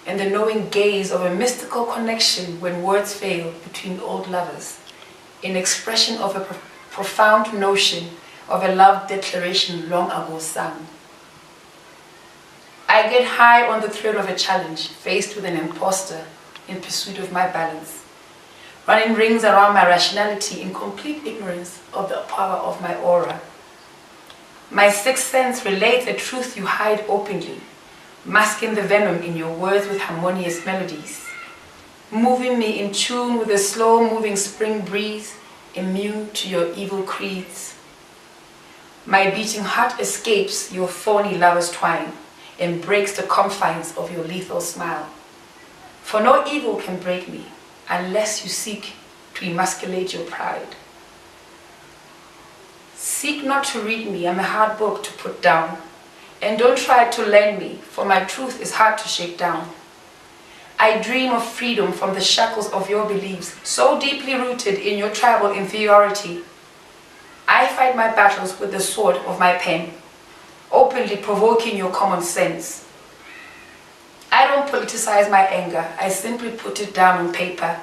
[0.05, 4.79] and the knowing gaze of a mystical connection when words fail between old lovers,
[5.41, 6.57] in expression of a pro
[6.91, 8.09] profound notion
[8.49, 10.87] of a love declaration long ago sung.
[12.89, 16.25] I get high on the thrill of a challenge, faced with an impostor
[16.67, 17.98] in pursuit of my balance,
[18.89, 23.39] running rings around my rationality in complete ignorance of the power of my aura.
[24.71, 27.61] My sixth sense relates a truth you hide openly,
[28.25, 31.23] masking the venom in your words with harmonious melodies,
[32.09, 35.35] moving me in tune with the slow-moving spring breeze,
[35.75, 37.75] immune to your evil creeds.
[39.05, 42.11] My beating heart escapes your phony lover's twine
[42.59, 45.07] and breaks the confines of your lethal smile.
[46.01, 47.45] For no evil can break me
[47.89, 48.93] unless you seek
[49.35, 50.75] to emasculate your pride.
[52.95, 55.77] Seek not to read me, I'm a hard book to put down.
[56.41, 59.69] And don't try to lend me, for my truth is hard to shake down.
[60.77, 65.09] I dream of freedom from the shackles of your beliefs, so deeply rooted in your
[65.09, 66.43] tribal inferiority
[67.51, 69.91] I fight my battles with the sword of my pen,
[70.71, 72.87] openly provoking your common sense.
[74.39, 77.77] I don't politicize my anger, I simply put it down on paper.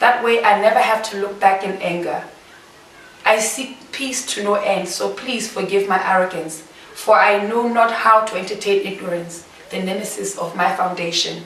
[0.00, 2.24] That way I never have to look back in anger.
[3.24, 6.62] I seek peace to no end, so please forgive my arrogance,
[6.94, 11.44] for I know not how to entertain ignorance, the nemesis of my foundation.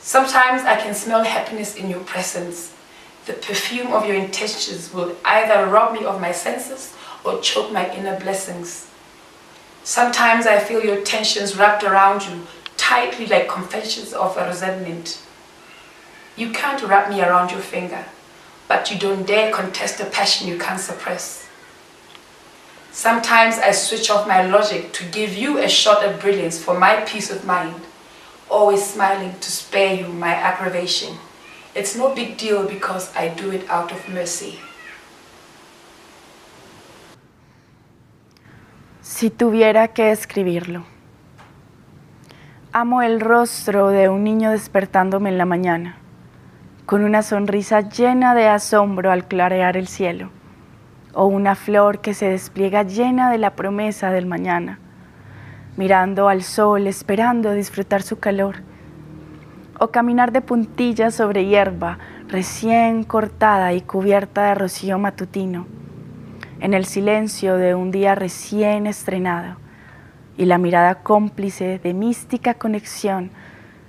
[0.00, 2.74] Sometimes I can smell happiness in your presence.
[3.26, 6.92] The perfume of your intentions will either rob me of my senses
[7.22, 8.87] or choke my inner blessings.
[9.88, 12.46] Sometimes I feel your tensions wrapped around you
[12.76, 15.22] tightly like confessions of a resentment.
[16.36, 18.04] You can't wrap me around your finger,
[18.68, 21.48] but you don't dare contest a passion you can't suppress.
[22.92, 26.96] Sometimes I switch off my logic to give you a shot at brilliance for my
[27.06, 27.80] peace of mind,
[28.50, 31.16] always smiling to spare you my aggravation.
[31.74, 34.58] It's no big deal because I do it out of mercy.
[39.10, 40.84] Si tuviera que escribirlo.
[42.72, 45.96] Amo el rostro de un niño despertándome en la mañana,
[46.84, 50.28] con una sonrisa llena de asombro al clarear el cielo,
[51.14, 54.78] o una flor que se despliega llena de la promesa del mañana,
[55.78, 58.56] mirando al sol, esperando disfrutar su calor,
[59.80, 65.66] o caminar de puntillas sobre hierba recién cortada y cubierta de rocío matutino,
[66.60, 69.56] en el silencio de un día recién estrenado
[70.36, 73.30] y la mirada cómplice de mística conexión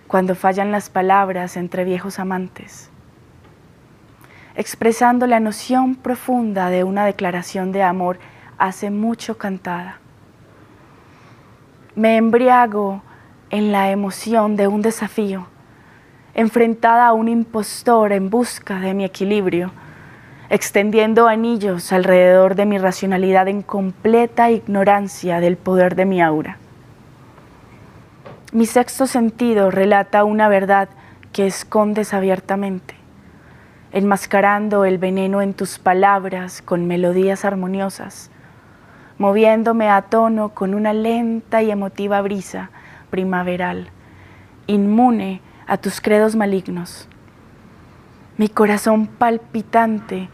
[0.08, 2.89] cuando fallan las palabras entre viejos amantes,
[4.55, 8.19] expresando la noción profunda de una declaración de amor
[8.58, 9.99] hace mucho cantada.
[11.95, 13.01] Me embriago
[13.49, 15.47] en la emoción de un desafío,
[16.34, 19.71] enfrentada a un impostor en busca de mi equilibrio,
[20.49, 26.57] extendiendo anillos alrededor de mi racionalidad en completa ignorancia del poder de mi aura.
[28.51, 30.89] Mi sexto sentido relata una verdad
[31.31, 32.95] que escondes abiertamente,
[33.91, 38.31] enmascarando el veneno en tus palabras con melodías armoniosas,
[39.19, 42.71] moviéndome a tono con una lenta y emotiva brisa
[43.12, 43.91] primaveral,
[44.65, 47.07] inmune a tus credos malignos.
[48.38, 50.29] Mi corazón palpitante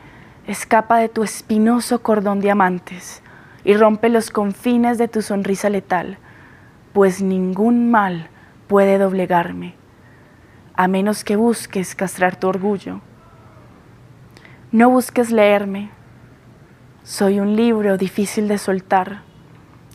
[0.47, 3.21] escapa de tu espinoso cordón de amantes
[3.63, 6.17] y rompe los confines de tu sonrisa letal,
[6.93, 8.29] pues ningún mal
[8.67, 9.73] puede doblegarme,
[10.75, 13.01] a menos que busques castrar tu orgullo.
[14.71, 15.89] No busques leerme,
[17.03, 19.21] soy un libro difícil de soltar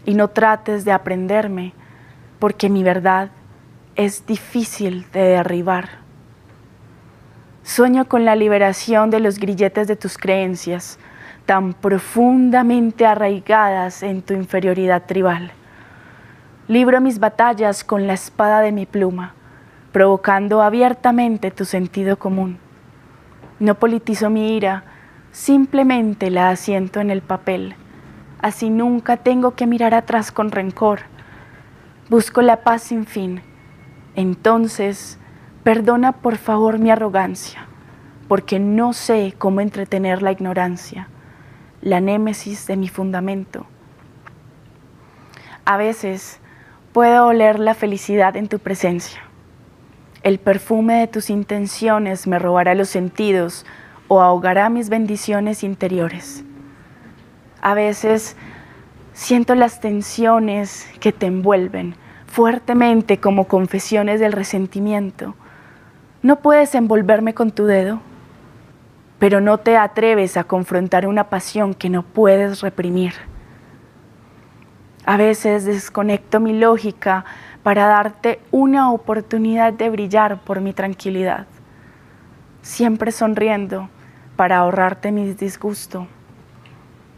[0.05, 1.75] y no trates de aprenderme,
[2.39, 3.31] porque mi verdad
[3.97, 6.00] es difícil de derribar.
[7.63, 10.99] Sueño con la liberación de los grilletes de tus creencias,
[11.45, 15.53] tan profundamente arraigadas en tu inferioridad tribal.
[16.69, 19.35] Libro mis batallas con la espada de mi pluma,
[19.93, 22.59] provocando abiertamente tu sentido común.
[23.59, 24.85] No politizo mi ira,
[25.31, 27.75] simplemente la asiento en el papel.
[28.41, 31.01] Así nunca tengo que mirar atrás con rencor.
[32.09, 33.43] Busco la paz sin fin.
[34.15, 35.20] Entonces
[35.63, 37.67] Perdona por favor mi arrogancia,
[38.29, 41.09] porque no sé cómo entretener la ignorancia,
[41.83, 43.67] la némesis de mi fundamento.
[45.67, 46.41] A veces
[46.95, 49.21] puedo oler la felicidad en tu presencia.
[50.23, 53.67] El perfume de tus intenciones me robará los sentidos
[54.09, 56.43] o ahogará mis bendiciones interiores.
[57.61, 58.35] A veces
[59.13, 61.97] siento las tensiones que te envuelven
[62.27, 65.35] fuertemente como confesiones del resentimiento
[66.23, 68.01] no puedes envolverme con tu dedo,
[69.19, 73.15] pero no te atreves a confrontar una pasión que no puedes reprimir.
[75.07, 77.25] A veces desconecto mi lógica
[77.63, 81.47] para darte una oportunidad de brillar por mi tranquilidad,
[82.63, 83.89] siempre sonriendo
[84.37, 86.07] para ahorrarte mi disgusto.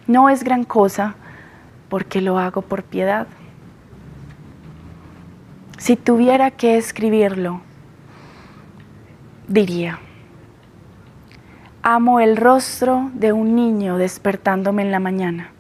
[0.07, 1.15] No es gran cosa
[1.89, 3.27] porque lo hago por piedad.
[5.79, 7.61] Si tuviera que escribirlo,
[9.49, 9.99] diría,
[11.83, 15.51] amo el rostro de un niño despertándome en la mañana,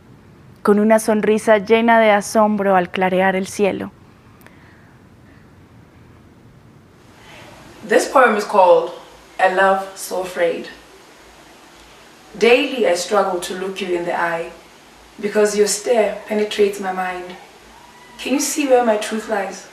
[0.62, 3.90] con una sonrisa llena de asombro al clarear el cielo.
[7.88, 8.92] This poem is called
[9.38, 10.68] A Love So Afraid.
[12.38, 14.50] Daily I struggle to look you in the eye
[15.20, 17.36] because your stare penetrates my mind.
[18.18, 19.68] Can you see where my truth lies?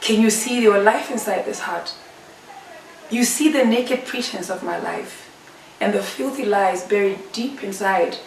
[0.00, 1.94] Can you see your life inside this heart?
[3.14, 5.30] You see the naked pretense of my life
[5.80, 8.18] and the filthy lies buried deep inside.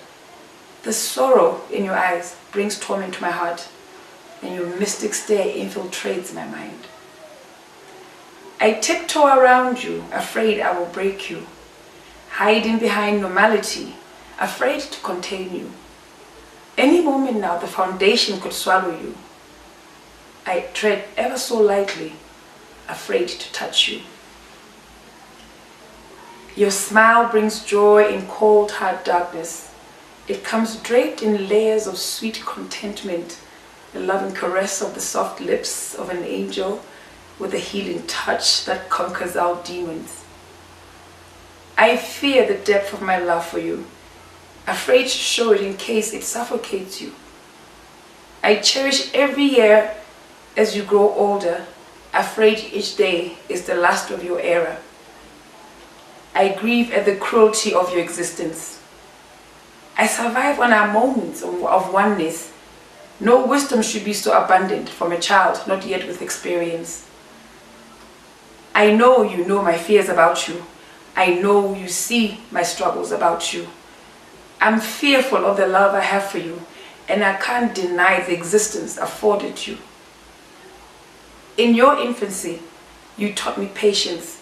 [0.84, 3.68] The sorrow in your eyes brings torment to my heart
[4.42, 6.88] and your mystic stare infiltrates my mind.
[8.62, 11.48] I tiptoe around you, afraid I will break you,
[12.30, 13.98] hiding behind normality,
[14.40, 15.72] afraid to contain you.
[16.78, 19.18] Any moment now, the foundation could swallow you.
[20.46, 22.14] I tread ever so lightly,
[22.88, 24.04] afraid to touch you.
[26.58, 29.72] Your smile brings joy in cold, hard darkness.
[30.28, 33.38] It comes draped in layers of sweet contentment,
[33.94, 36.82] the loving caress of the soft lips of an angel
[37.38, 40.26] with a healing touch that conquers our demons.
[41.78, 43.86] I fear the depth of my love for you,
[44.66, 47.14] afraid to show it in case it suffocates you.
[48.42, 49.94] I cherish every year
[50.58, 51.68] as you grow older,
[52.16, 54.80] afraid each day is the last of your era.
[56.38, 58.80] I grieve at the cruelty of your existence.
[59.98, 62.54] I survive on our moments of, of oneness.
[63.20, 67.08] No wisdom should be so abundant from a child not yet with experience.
[68.76, 70.64] I know you know my fears about you.
[71.16, 73.68] I know you see my struggles about you.
[74.62, 76.62] I'm fearful of the love I have for you,
[77.10, 79.80] and I can't deny the existence afforded you.
[81.58, 82.62] In your infancy,
[83.18, 84.40] you taught me patience.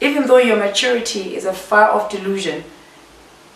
[0.00, 2.64] Even though your maturity is a far off delusion,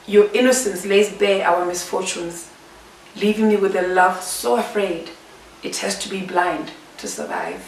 [0.07, 2.49] your innocence lays bare our misfortunes,
[3.16, 5.11] leaving me with a love so afraid
[5.62, 7.61] it has to be blind to survive.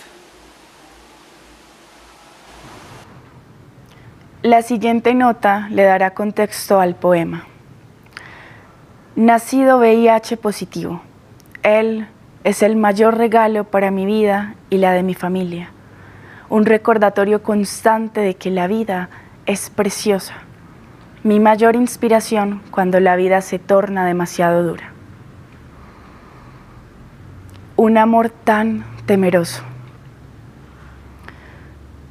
[4.43, 7.47] La siguiente nota le dará contexto al poema.
[9.15, 11.03] Nacido VIH positivo,
[11.63, 12.09] él
[12.43, 15.71] es el mayor regalo para mi vida y la de mi familia.
[16.53, 19.09] Un recordatorio constante de que la vida
[19.47, 20.35] es preciosa
[21.23, 24.91] mi mayor inspiración cuando la vida se torna demasiado dura.
[27.77, 29.63] Un amor tan temeroso.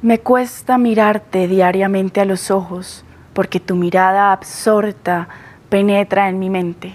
[0.00, 5.28] Me cuesta mirarte diariamente a los ojos porque tu mirada absorta
[5.68, 6.94] penetra en mi mente.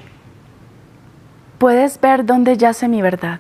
[1.59, 3.39] Puedes ver dónde yace mi verdad.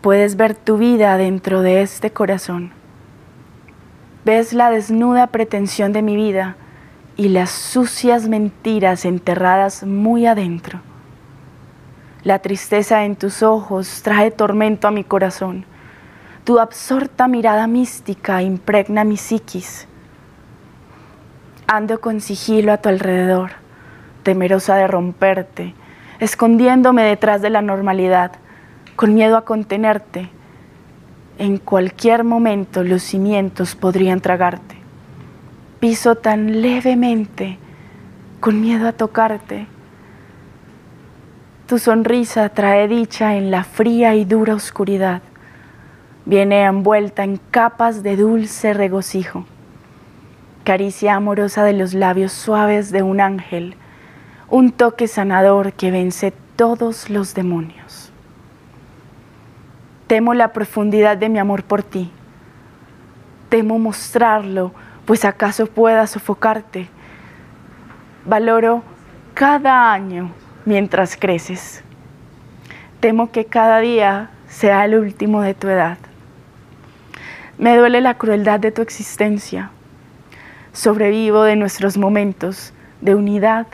[0.00, 2.70] Puedes ver tu vida dentro de este corazón.
[4.24, 6.54] Ves la desnuda pretensión de mi vida
[7.16, 10.80] y las sucias mentiras enterradas muy adentro.
[12.22, 15.64] La tristeza en tus ojos trae tormento a mi corazón.
[16.44, 19.88] Tu absorta mirada mística impregna mi psiquis.
[21.66, 23.50] Ando con sigilo a tu alrededor,
[24.22, 25.74] temerosa de romperte,
[26.20, 28.32] escondiéndome detrás de la normalidad,
[28.98, 30.28] con miedo a contenerte.
[31.38, 34.78] En cualquier momento los cimientos podrían tragarte
[35.78, 37.58] piso tan levemente,
[38.40, 39.66] con miedo a tocarte.
[41.66, 45.22] Tu sonrisa trae dicha en la fría y dura oscuridad.
[46.24, 49.44] Viene envuelta en capas de dulce regocijo.
[50.64, 53.76] Caricia amorosa de los labios suaves de un ángel.
[54.48, 58.12] Un toque sanador que vence todos los demonios.
[60.08, 62.10] Temo la profundidad de mi amor por ti.
[63.50, 64.72] Temo mostrarlo
[65.04, 66.88] pues acaso pueda sofocarte.
[68.24, 68.82] Valoro
[69.34, 70.30] cada año
[70.64, 71.84] mientras creces.
[73.00, 75.98] Temo que cada día sea el último de tu edad.
[77.58, 79.70] Me duele la crueldad de tu existencia.
[80.72, 83.66] Sobrevivo de nuestros momentos de unidad.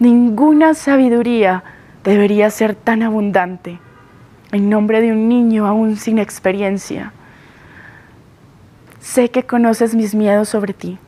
[0.00, 1.62] Ninguna sabiduría
[2.02, 3.78] debería ser tan abundante
[4.52, 7.12] en nombre de un niño aún sin experiencia.
[9.00, 10.98] Sé que conoces mis miedos sobre ti.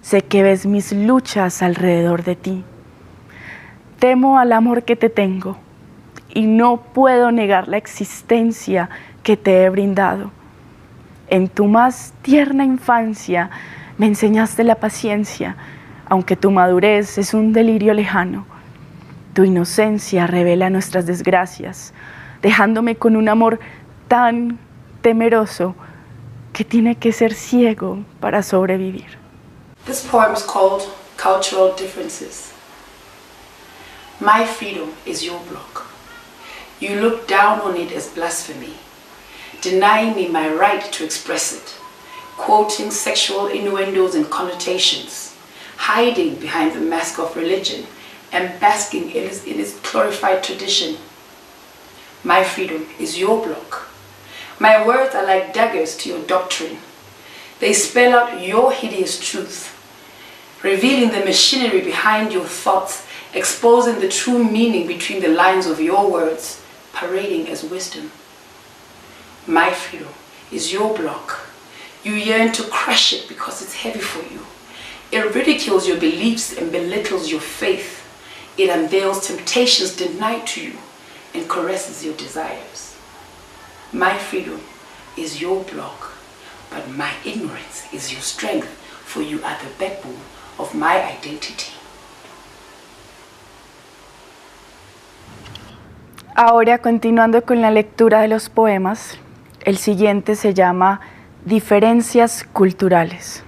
[0.00, 2.64] Sé que ves mis luchas alrededor de ti.
[3.98, 5.56] Temo al amor que te tengo
[6.34, 8.90] y no puedo negar la existencia
[9.22, 10.30] que te he brindado.
[11.28, 13.50] En tu más tierna infancia
[13.96, 15.56] me enseñaste la paciencia,
[16.08, 18.51] aunque tu madurez es un delirio lejano.
[19.34, 21.94] Tu inocencia revela nuestras desgracias,
[22.42, 23.60] dejándome con un amor
[24.08, 24.58] tan
[25.00, 25.74] temeroso
[26.52, 29.18] que tiene que ser ciego para sobrevivir.
[29.86, 30.82] This poem is called
[31.16, 32.52] Cultural Differences.
[34.20, 35.86] My freedom is your block.
[36.78, 38.74] You look down on it as blasphemy,
[39.62, 41.80] denying me my right to express it,
[42.36, 45.34] quoting sexual innuendos and connotations,
[45.78, 47.86] hiding behind the mask of religion,
[48.32, 50.96] and basking in its, in its glorified tradition.
[52.24, 53.88] My freedom is your block.
[54.58, 56.78] My words are like daggers to your doctrine.
[57.60, 59.78] They spell out your hideous truth,
[60.62, 66.10] revealing the machinery behind your thoughts, exposing the true meaning between the lines of your
[66.10, 66.62] words,
[66.92, 68.10] parading as wisdom.
[69.46, 70.08] My freedom
[70.50, 71.48] is your block.
[72.04, 74.40] You yearn to crush it because it's heavy for you.
[75.10, 78.01] It ridicules your beliefs and belittles your faith.
[78.56, 80.72] It unveils temptations denied to you.
[81.34, 82.94] and caresses your desires.
[83.92, 84.60] My freedom
[85.16, 86.12] is your block,
[86.70, 88.68] but my ignorance is your strength,
[89.04, 90.20] for you are the backbone
[90.58, 91.72] of my identity.
[96.34, 99.18] Ahora, continuando con la lectura de los poemas,
[99.64, 101.00] el siguiente se llama
[101.44, 103.42] Diferencias culturales.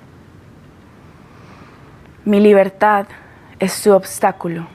[2.26, 3.06] Mi libertad
[3.58, 4.73] es tu obstáculo.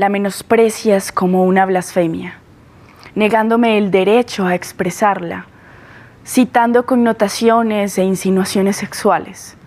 [0.00, 2.38] La menosprecias como una blasfemia,
[3.14, 5.44] negándome el derecho a expresarla,
[6.24, 9.58] citando connotaciones e insinuaciones sexuales,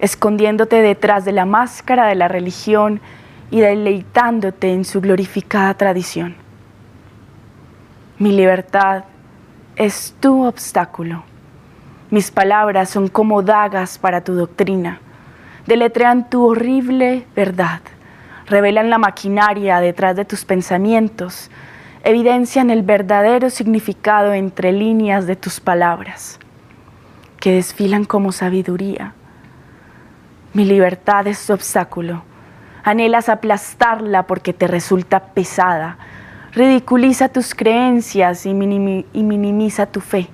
[0.00, 3.00] escondiéndote detrás de la máscara de la religión
[3.52, 6.34] y deleitándote en su glorificada tradición.
[8.18, 9.04] Mi libertad
[9.76, 11.22] es tu obstáculo.
[12.10, 14.98] Mis palabras son como dagas para tu doctrina.
[15.68, 17.80] Deletrean tu horrible verdad.
[18.52, 21.50] Revelan la maquinaria detrás de tus pensamientos.
[22.04, 26.38] Evidencian el verdadero significado entre líneas de tus palabras,
[27.40, 29.14] que desfilan como sabiduría.
[30.52, 32.24] Mi libertad es tu obstáculo.
[32.84, 35.96] Anhelas aplastarla porque te resulta pesada.
[36.52, 40.28] Ridiculiza tus creencias y, minimiza tu fe.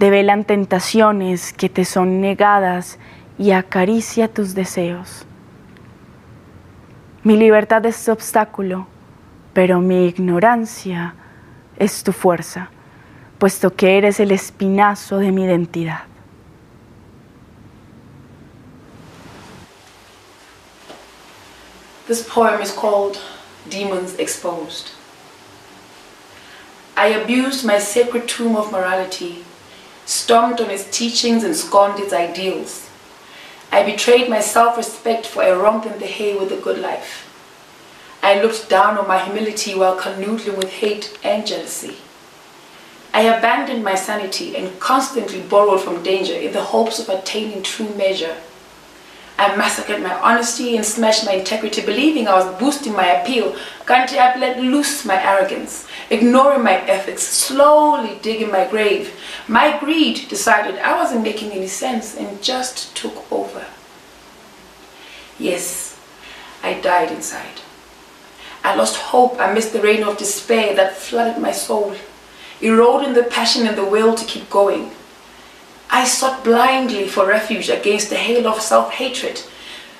[0.00, 2.98] Develan tentaciones que te son negadas
[3.38, 5.24] y acaricia tus deseos.
[7.22, 8.86] Mi libertad es tu obstáculo,
[9.52, 11.14] pero mi ignorancia
[11.76, 12.70] es tu fuerza,
[13.38, 16.04] puesto que eres el espinazo de mi identidad.
[22.06, 23.18] This poem is called
[23.68, 24.90] Demons Exposed.
[26.96, 29.44] I abused my sacred tomb of morality,
[30.06, 32.89] stomped on its teachings and scorned its ideals.
[33.72, 37.26] I betrayed my self-respect for a romp in the hay with the good life.
[38.22, 41.96] I looked down on my humility while canoodling with hate and jealousy.
[43.14, 47.88] I abandoned my sanity and constantly borrowed from danger in the hopes of attaining true
[47.94, 48.36] measure.
[49.40, 53.56] I massacred my honesty and smashed my integrity, believing I was boosting my appeal.
[53.86, 59.18] Country, I've let loose my arrogance, ignoring my ethics, slowly digging my grave.
[59.48, 63.64] My greed decided I wasn't making any sense and just took over.
[65.38, 65.98] Yes,
[66.62, 67.62] I died inside.
[68.62, 69.40] I lost hope.
[69.40, 71.96] I missed the rain of despair that flooded my soul,
[72.60, 74.90] eroding the passion and the will to keep going.
[75.92, 79.42] I sought blindly for refuge against the hail of self-hatred,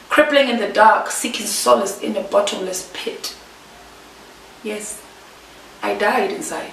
[0.08, 3.36] crippling in the dark, seeking solace in a bottomless pit.
[4.62, 5.02] Yes,
[5.82, 6.72] I died inside.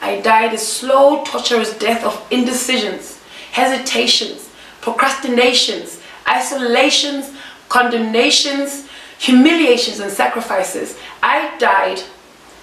[0.00, 3.20] I died a slow, torturous death of indecisions,
[3.52, 4.50] hesitations,
[4.80, 7.32] procrastinations, isolations,
[7.68, 8.86] condemnations,
[9.18, 10.98] humiliations, and sacrifices.
[11.22, 12.02] I died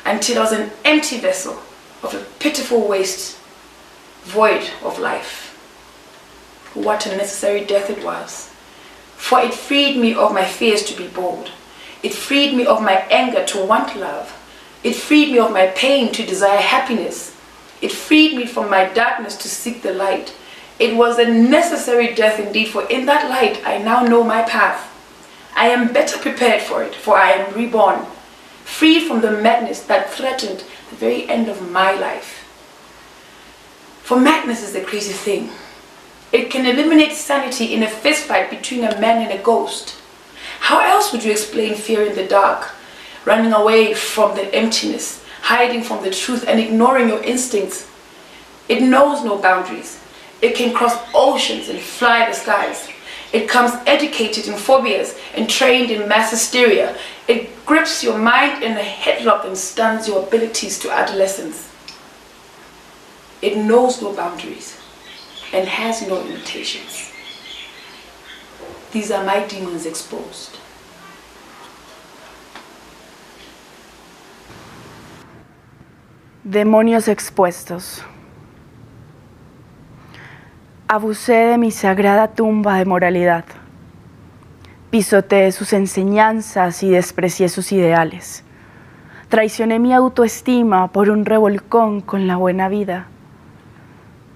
[0.05, 1.59] until I was an empty vessel
[2.03, 3.37] of a pitiful waste,
[4.23, 5.49] void of life.
[6.73, 8.49] What a necessary death it was.
[9.17, 11.51] For it freed me of my fears to be bold.
[12.01, 14.37] It freed me of my anger to want love.
[14.83, 17.35] It freed me of my pain to desire happiness.
[17.81, 20.33] It freed me from my darkness to seek the light.
[20.79, 24.87] It was a necessary death indeed, for in that light I now know my path.
[25.55, 28.05] I am better prepared for it, for I am reborn,
[28.63, 32.40] freed from the madness that threatened the very end of my life.
[34.11, 35.49] For madness is the crazy thing.
[36.33, 39.95] It can eliminate sanity in a fistfight between a man and a ghost.
[40.59, 42.71] How else would you explain fear in the dark,
[43.23, 47.89] running away from the emptiness, hiding from the truth and ignoring your instincts?
[48.67, 50.03] It knows no boundaries.
[50.41, 52.89] It can cross oceans and fly the skies.
[53.31, 56.97] It comes educated in phobias and trained in mass hysteria.
[57.29, 61.70] It grips your mind in a headlock and stuns your abilities to adolescence.
[63.41, 64.77] It knows no boundaries
[65.51, 67.11] and has no limitations.
[68.91, 70.59] These are my demons exposed.
[76.43, 78.03] Demonios expuestos.
[80.87, 83.45] Abusé de mi sagrada tumba de moralidad.
[84.89, 88.43] Pisoteé sus enseñanzas y desprecié sus ideales.
[89.29, 93.07] Traicioné mi autoestima por un revolcón con la buena vida.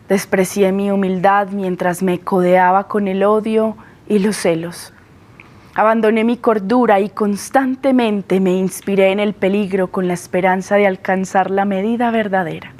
[0.09, 3.75] Desprecié mi humildad mientras me codeaba con el odio
[4.07, 4.93] y los celos.
[5.73, 11.49] Abandoné mi cordura y constantemente me inspiré en el peligro con la esperanza de alcanzar
[11.49, 12.71] la medida verdadera.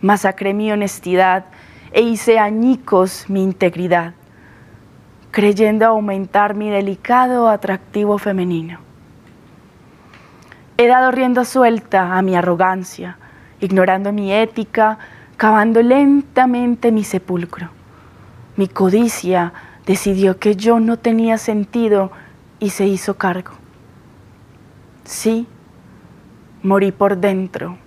[0.00, 1.46] Masacré mi honestidad
[1.92, 4.14] e hice añicos mi integridad,
[5.30, 8.80] creyendo aumentar mi delicado atractivo femenino.
[10.76, 13.16] He dado rienda suelta a mi arrogancia,
[13.60, 14.98] ignorando mi ética,
[15.36, 17.70] cavando lentamente mi sepulcro.
[18.56, 19.52] Mi codicia
[19.84, 22.10] decidió que yo no tenía sentido
[22.58, 23.52] y se hizo cargo.
[25.04, 25.46] Sí,
[26.62, 27.78] morí por dentro.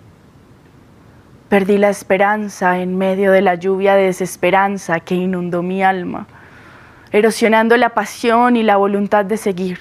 [1.49, 6.27] Perdí la esperanza en medio de la lluvia de desesperanza que inundó mi alma,
[7.11, 9.79] erosionando la pasión y la voluntad de seguir.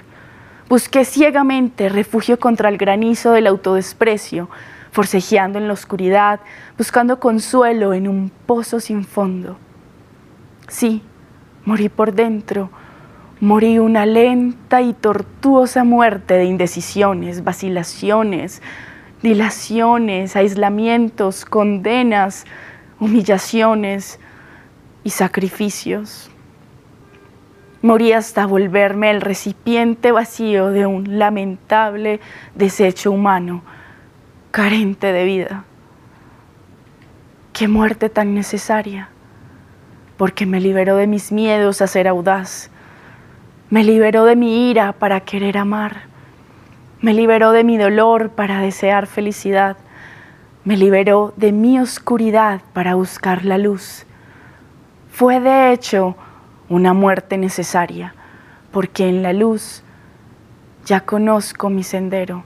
[0.71, 4.49] Busqué ciegamente refugio contra el granizo del autodesprecio,
[4.91, 6.41] forcejeando en la oscuridad,
[6.77, 9.59] buscando consuelo en un pozo sin fondo.
[10.69, 11.03] Sí,
[11.65, 12.71] morí por dentro,
[13.41, 18.63] morí una lenta y tortuosa muerte de indecisiones, vacilaciones,
[19.23, 22.45] dilaciones, aislamientos, condenas,
[23.01, 24.19] humillaciones
[25.05, 26.31] y sacrificios.
[27.81, 32.21] Morí hasta volverme el recipiente vacío de un lamentable
[32.55, 33.63] desecho humano,
[34.51, 35.65] carente de vida.
[37.53, 39.09] Qué muerte tan necesaria,
[40.17, 42.71] porque me liberó de mis miedos a ser audaz,
[43.71, 46.03] me liberó de mi ira para querer amar,
[47.01, 49.77] me liberó de mi dolor para desear felicidad,
[50.65, 54.07] me liberó de mi oscuridad para buscar la luz.
[55.11, 56.17] Fue de hecho
[56.69, 58.15] una muerte necesaria,
[58.71, 59.83] porque en la luz
[60.85, 62.45] ya conozco mi sendero,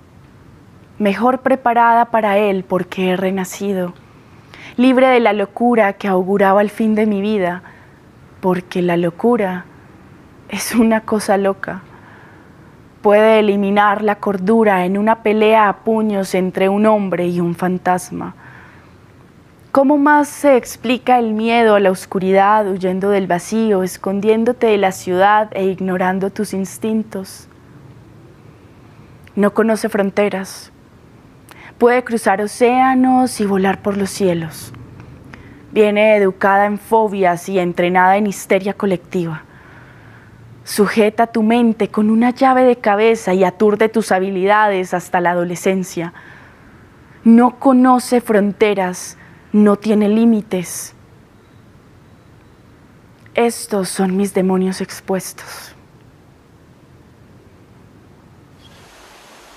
[1.03, 3.93] mejor preparada para él porque he renacido,
[4.77, 7.63] libre de la locura que auguraba el fin de mi vida,
[8.41, 9.67] porque la locura
[10.49, 11.83] es una cosa loca.
[13.03, 18.35] Puede eliminar la cordura en una pelea a puños entre un hombre y un fantasma
[19.73, 24.93] ¿Cómo más se explica el miedo a la oscuridad, huyendo del vacío, escondiéndote de la
[24.93, 27.49] ciudad e ignorando tus instintos?
[29.35, 30.72] No conoce fronteras.
[31.83, 34.73] Puede cruzar océanos y volar por los cielos.
[35.73, 39.43] Viene educada en fobias y entrenada en histeria colectiva.
[40.63, 46.13] Sujeta tu mente con una llave de cabeza y aturde tus habilidades hasta la adolescencia.
[47.25, 49.17] No conoce fronteras
[49.51, 50.95] no tiene límites.
[53.35, 55.75] Estos son mis demonios expuestos.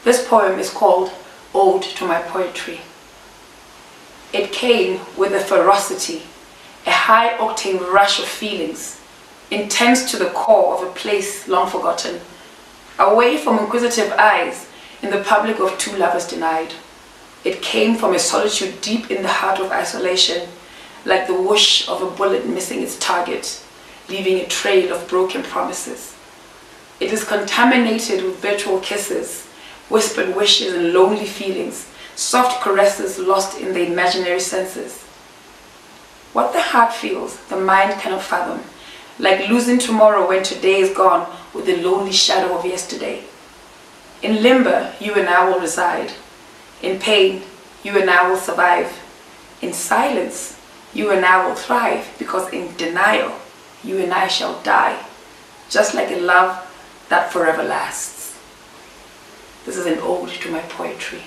[0.03, 1.11] This poem is called
[1.55, 2.81] Ode to My Poetry.
[4.33, 6.23] It came with a ferocity,
[6.85, 8.99] a high octane rush of feelings,
[9.49, 12.19] intense to the core of a place long forgotten,
[12.99, 14.67] away from inquisitive eyes
[15.01, 16.73] in the public of two lovers denied.
[17.45, 20.49] It came from a solitude deep in the heart of isolation,
[21.05, 23.63] like the whoosh of a bullet missing its target,
[24.09, 26.17] leaving a trail of broken promises.
[26.99, 29.44] It is contaminated with virtual kisses,
[29.89, 35.03] whispered wishes and lonely feelings, soft caresses lost in the imaginary senses.
[36.33, 38.61] What the heart feels, the mind cannot fathom,
[39.19, 43.23] like losing tomorrow when today is gone with the lonely shadow of yesterday.
[44.21, 46.11] In limbo, you and I will reside,
[46.81, 47.43] in pain,
[47.83, 48.91] you and I will survive.
[49.61, 50.59] In silence,
[50.93, 53.33] you and I will thrive because in denial,
[53.83, 54.99] you and I shall die,
[55.69, 56.61] just like a love
[57.09, 58.14] that forever lasts.
[59.65, 61.21] This is an ode to my poetry.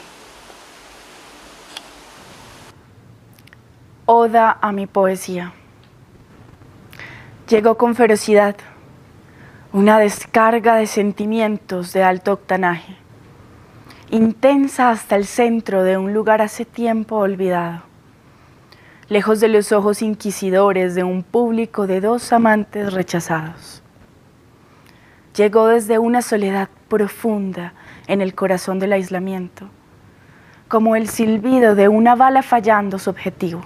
[4.06, 5.52] Oda a mi poesía.
[7.48, 8.56] Llegó con ferocidad,
[9.72, 12.96] una descarga de sentimientos de alto octanaje
[14.10, 17.82] intensa hasta el centro de un lugar hace tiempo olvidado,
[19.08, 23.82] lejos de los ojos inquisidores de un público de dos amantes rechazados.
[25.36, 27.74] Llegó desde una soledad profunda
[28.08, 29.68] en el corazón del aislamiento,
[30.66, 33.62] como el silbido de una bala fallando su objetivo,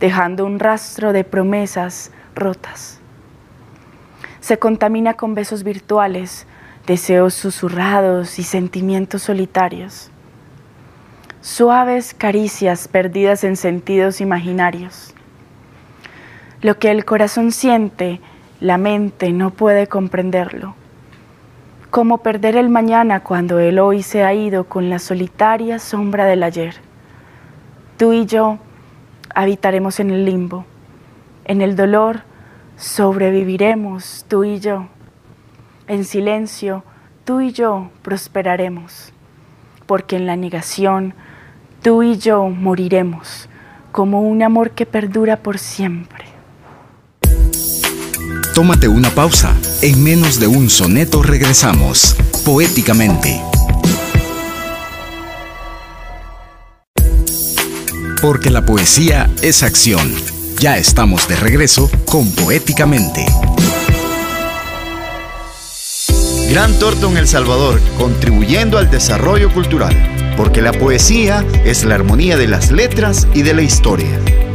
[0.00, 2.98] dejando un rastro de promesas rotas.
[4.40, 6.46] Se contamina con besos virtuales
[6.88, 10.10] deseos susurrados y sentimientos solitarios,
[11.42, 15.12] suaves caricias perdidas en sentidos imaginarios.
[16.62, 18.22] Lo que el corazón siente,
[18.60, 20.74] la mente no puede comprenderlo.
[21.90, 26.42] Como perder el mañana cuando el hoy se ha ido con la solitaria sombra del
[26.42, 26.76] ayer.
[27.96, 28.58] Tú y yo
[29.34, 30.64] habitaremos en el limbo.
[31.44, 32.22] En el dolor
[32.76, 34.86] sobreviviremos tú y yo
[35.88, 36.84] en silencio,
[37.24, 39.12] tú y yo prosperaremos,
[39.86, 41.14] porque en la negación,
[41.82, 43.48] tú y yo moriremos,
[43.90, 46.26] como un amor que perdura por siempre.
[48.58, 49.54] Tómate una pausa.
[49.82, 53.40] En menos de un soneto regresamos, poéticamente.
[58.20, 60.12] Porque la poesía es acción.
[60.58, 63.24] Ya estamos de regreso con Poéticamente.
[66.50, 72.36] Gran Torto en El Salvador, contribuyendo al desarrollo cultural, porque la poesía es la armonía
[72.36, 74.18] de las letras y de la historia.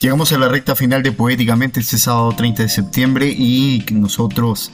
[0.00, 4.70] Llegamos a la recta final de Poéticamente este sábado 30 de septiembre y nosotros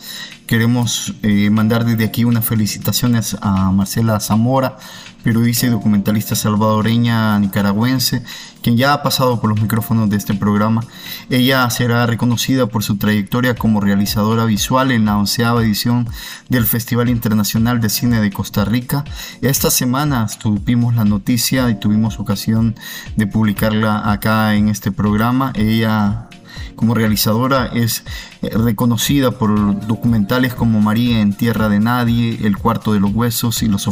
[0.47, 4.77] queremos eh, mandar desde aquí unas felicitaciones a Marcela Zamora,
[5.23, 8.23] periodista y documentalista salvadoreña nicaragüense,
[8.63, 10.83] quien ya ha pasado por los micrófonos de este programa.
[11.31, 16.07] Ella será reconocida por su trayectoria como realizadora visual en la onceava edición
[16.51, 19.05] del Festival Internacional de Cine de Costa Rica.
[19.41, 22.75] Esta semana tuvimos la noticia y tuvimos ocasión
[23.17, 25.14] de publicarla acá en este programa.
[25.55, 26.29] Ella
[26.77, 28.05] como realizadora es
[28.43, 33.63] eh, reconocida por documentales como María en Tierra de Nadie, El Cuarto de los Huesos
[33.63, 33.89] y Los,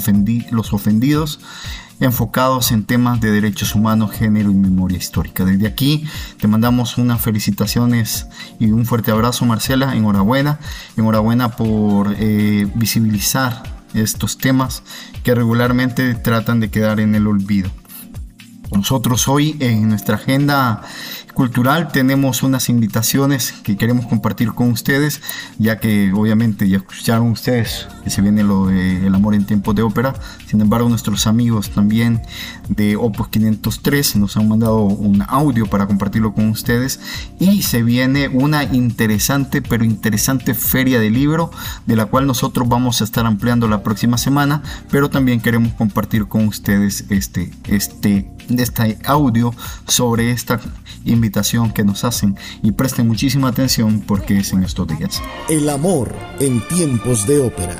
[0.51, 1.41] los Ofendidos,
[2.01, 5.45] enfocados en temas de derechos humanos, género y memoria histórica.
[5.45, 6.05] Desde aquí
[6.41, 8.27] te mandamos unas felicitaciones
[8.59, 9.95] y un fuerte abrazo, Marcela.
[9.95, 10.59] Enhorabuena.
[10.97, 13.63] Enhorabuena por eh, visibilizar
[13.95, 14.83] estos temas
[15.23, 17.71] que regularmente tratan de quedar en el olvido.
[18.73, 20.83] Nosotros hoy en nuestra agenda
[21.35, 25.23] cultural tenemos unas invitaciones que queremos compartir con ustedes,
[25.59, 29.75] ya que obviamente ya escucharon ustedes que se viene lo de El amor en tiempos
[29.75, 30.15] de ópera.
[30.47, 32.23] Sin embargo, nuestros amigos también
[32.69, 37.01] de Opus 503 nos han mandado un audio para compartirlo con ustedes
[37.39, 41.51] y se viene una interesante, pero interesante feria de libro
[41.87, 46.27] de la cual nosotros vamos a estar ampliando la próxima semana, pero también queremos compartir
[46.27, 49.55] con ustedes este este este audio
[49.87, 50.61] sobre esta
[51.05, 55.21] invitación que nos hacen y presten muchísima atención porque es en estos días.
[55.49, 57.77] El amor en tiempos de ópera.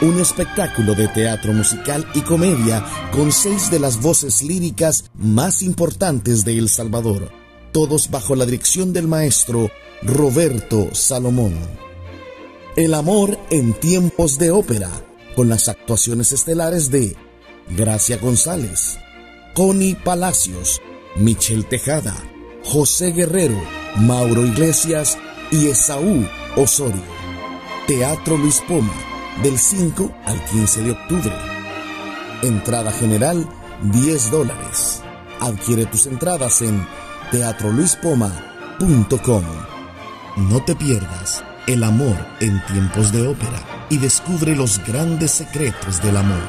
[0.00, 6.44] Un espectáculo de teatro musical y comedia con seis de las voces líricas más importantes
[6.44, 7.30] de El Salvador,
[7.72, 9.70] todos bajo la dirección del maestro
[10.02, 11.54] Roberto Salomón.
[12.76, 14.90] El amor en tiempos de ópera,
[15.36, 17.16] con las actuaciones estelares de
[17.70, 18.98] Gracia González,
[19.54, 20.82] Connie Palacios,
[21.14, 22.16] Michelle Tejada,
[22.64, 23.62] José Guerrero,
[23.94, 25.16] Mauro Iglesias
[25.52, 26.26] y Esaú
[26.56, 27.04] Osorio.
[27.86, 28.92] Teatro Luis Poma,
[29.44, 31.32] del 5 al 15 de octubre.
[32.42, 33.48] Entrada general,
[33.80, 35.02] 10 dólares.
[35.38, 36.84] Adquiere tus entradas en
[37.30, 39.44] teatroluispoma.com.
[40.36, 46.16] No te pierdas el amor en tiempos de ópera y descubre los grandes secretos del
[46.16, 46.42] amor.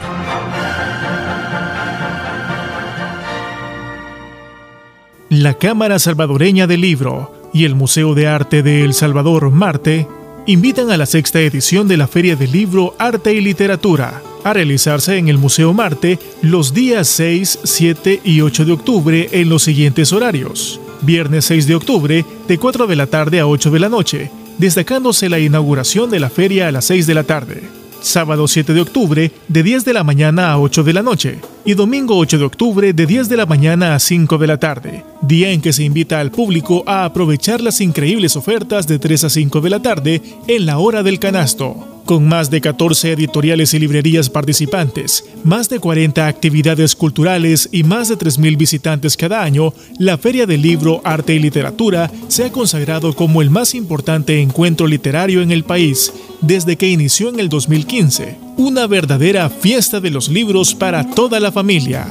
[5.45, 10.07] La Cámara Salvadoreña del Libro y el Museo de Arte de El Salvador, Marte,
[10.47, 15.19] invitan a la sexta edición de la Feria del Libro Arte y Literatura, a realizarse
[15.19, 20.13] en el Museo Marte los días 6, 7 y 8 de octubre en los siguientes
[20.13, 20.81] horarios.
[21.01, 25.29] Viernes 6 de octubre, de 4 de la tarde a 8 de la noche, destacándose
[25.29, 29.31] la inauguración de la feria a las 6 de la tarde sábado 7 de octubre
[29.47, 32.93] de 10 de la mañana a 8 de la noche y domingo 8 de octubre
[32.93, 36.19] de 10 de la mañana a 5 de la tarde, día en que se invita
[36.19, 40.65] al público a aprovechar las increíbles ofertas de 3 a 5 de la tarde en
[40.65, 41.94] la hora del canasto.
[42.05, 48.09] Con más de 14 editoriales y librerías participantes, más de 40 actividades culturales y más
[48.09, 53.15] de 3.000 visitantes cada año, la Feria del Libro, Arte y Literatura se ha consagrado
[53.15, 58.37] como el más importante encuentro literario en el país desde que inició en el 2015.
[58.57, 62.05] Una verdadera fiesta de los libros para toda la familia.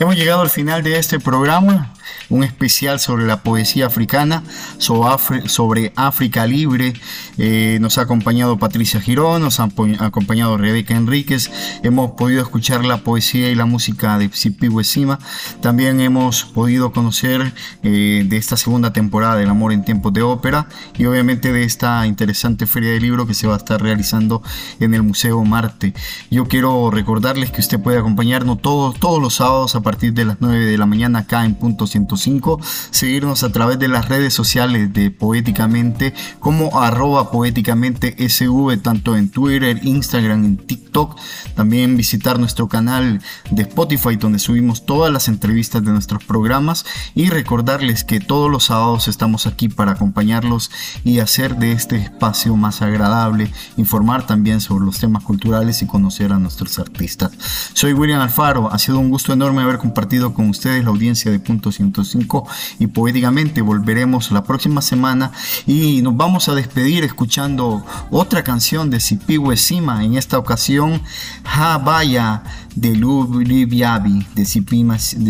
[0.00, 1.94] Hemos llegado al final de este programa
[2.28, 4.42] un especial sobre la poesía africana,
[4.78, 6.94] sobre África Libre.
[7.38, 9.68] Eh, nos ha acompañado Patricia Girón, nos ha
[10.00, 11.50] acompañado Rebeca Enríquez.
[11.82, 14.30] Hemos podido escuchar la poesía y la música de
[14.68, 15.18] Huesima.
[15.60, 17.52] También hemos podido conocer
[17.82, 22.06] eh, de esta segunda temporada del Amor en Tiempos de Ópera y obviamente de esta
[22.06, 24.42] interesante feria de libro que se va a estar realizando
[24.78, 25.94] en el Museo Marte.
[26.30, 30.36] Yo quiero recordarles que usted puede acompañarnos todos, todos los sábados a partir de las
[30.40, 34.92] 9 de la mañana acá en Punto 105, seguirnos a través de las redes sociales
[34.92, 41.16] de Poéticamente como arroba poéticamente SV, tanto en Twitter, Instagram, en TikTok.
[41.54, 43.20] También visitar nuestro canal
[43.50, 46.84] de Spotify donde subimos todas las entrevistas de nuestros programas
[47.14, 50.70] y recordarles que todos los sábados estamos aquí para acompañarlos
[51.04, 56.32] y hacer de este espacio más agradable, informar también sobre los temas culturales y conocer
[56.32, 57.32] a nuestros artistas.
[57.72, 61.40] Soy William Alfaro, ha sido un gusto enorme haber compartido con ustedes la audiencia de
[61.40, 62.46] Punto 105
[62.78, 65.32] y poéticamente volveremos la próxima semana
[65.66, 71.02] y nos vamos a despedir escuchando otra canción de Sipiwe Sima, en esta ocasión
[71.44, 72.42] Ha Vaya
[72.74, 74.44] de Lubiabi de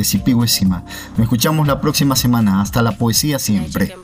[0.04, 0.84] Sipiwe Sima.
[1.12, 3.94] Nos escuchamos la próxima semana, hasta la poesía siempre.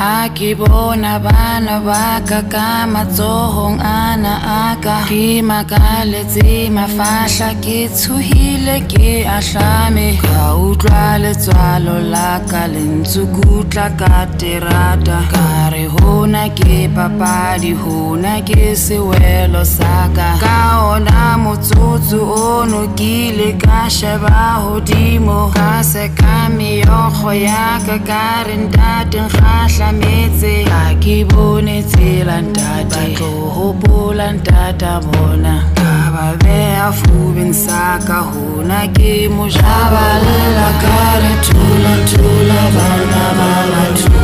[0.00, 9.28] Akibona bana ba ka ka matsohong ana a ka ke makaletse mafahla ke tshohile ke
[9.36, 15.18] a hlame ka utlwa letswalo la ka le ntsukutla ka terata.
[15.34, 20.28] Ka re hona ke papadi hona ke sewelo sa ka.
[20.44, 20.56] Ka
[20.94, 25.52] ona motsotso ono ke ile ka sheba hodimo.
[25.52, 33.04] Ka seka meokgo ya ka ka re ntate nkgahla metse ga ke bone tsela ntate.
[33.16, 35.54] Tlo hopola ntata bona.
[35.78, 44.14] Ka ba beha fubeng sa ka hona ke mojabalela ka re thulatula bana ba batho.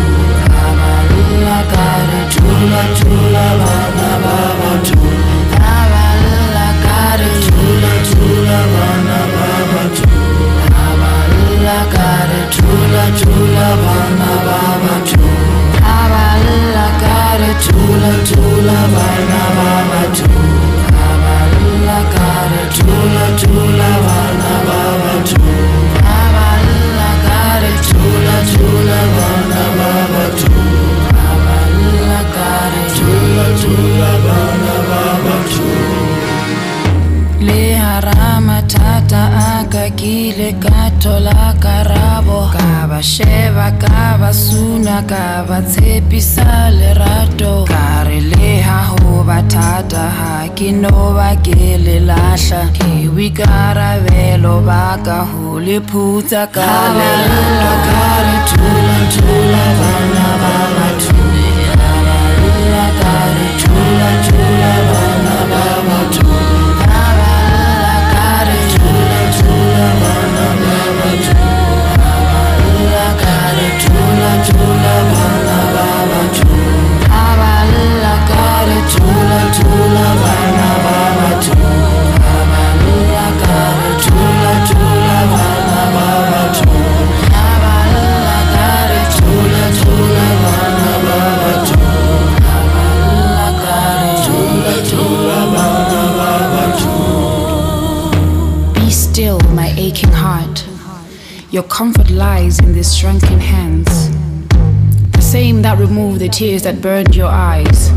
[1.73, 3.06] Ka re thulatula bana
[54.61, 61.49] baka huliphuta kalelala kari thula thula bana ba bathule
[61.91, 64.73] abalula kari thula thula
[101.77, 104.09] comfort lies in these shrunken hands.
[105.11, 107.91] The same that remove the tears that burned your eyes,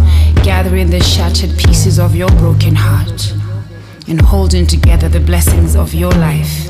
[0.44, 3.34] gathering the shattered pieces of your broken heart,
[4.06, 6.70] and holding together the blessings of your life.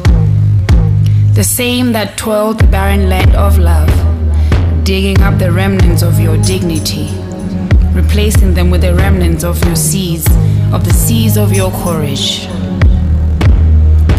[1.34, 3.90] The same that toiled the barren land of love,
[4.84, 7.10] digging up the remnants of your dignity,
[7.92, 10.28] replacing them with the remnants of your seeds,
[10.72, 12.48] of the seeds of your courage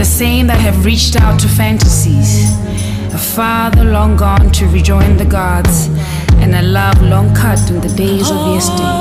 [0.01, 2.51] the same that have reached out to fantasies,
[3.13, 5.89] a father long gone to rejoin the gods,
[6.41, 8.97] and a love long cut in the days of yesterday.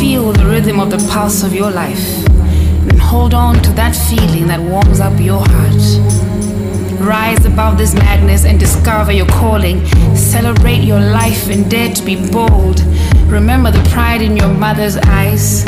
[0.00, 2.26] Feel the rhythm of the pulse of your life,
[2.88, 5.84] and hold on to that feeling that warms up your heart.
[7.02, 9.84] Rise above this madness and discover your calling.
[10.16, 12.80] Celebrate your life and dare to be bold.
[13.32, 15.64] Remember the pride in your mother's eyes,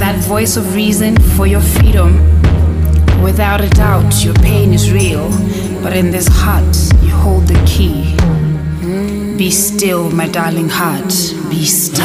[0.00, 2.16] that voice of reason for your freedom.
[3.22, 5.30] Without a doubt, your pain is real,
[5.84, 8.16] but in this heart, you hold the key.
[9.36, 11.14] Be still, my darling heart.
[11.48, 12.04] Be still.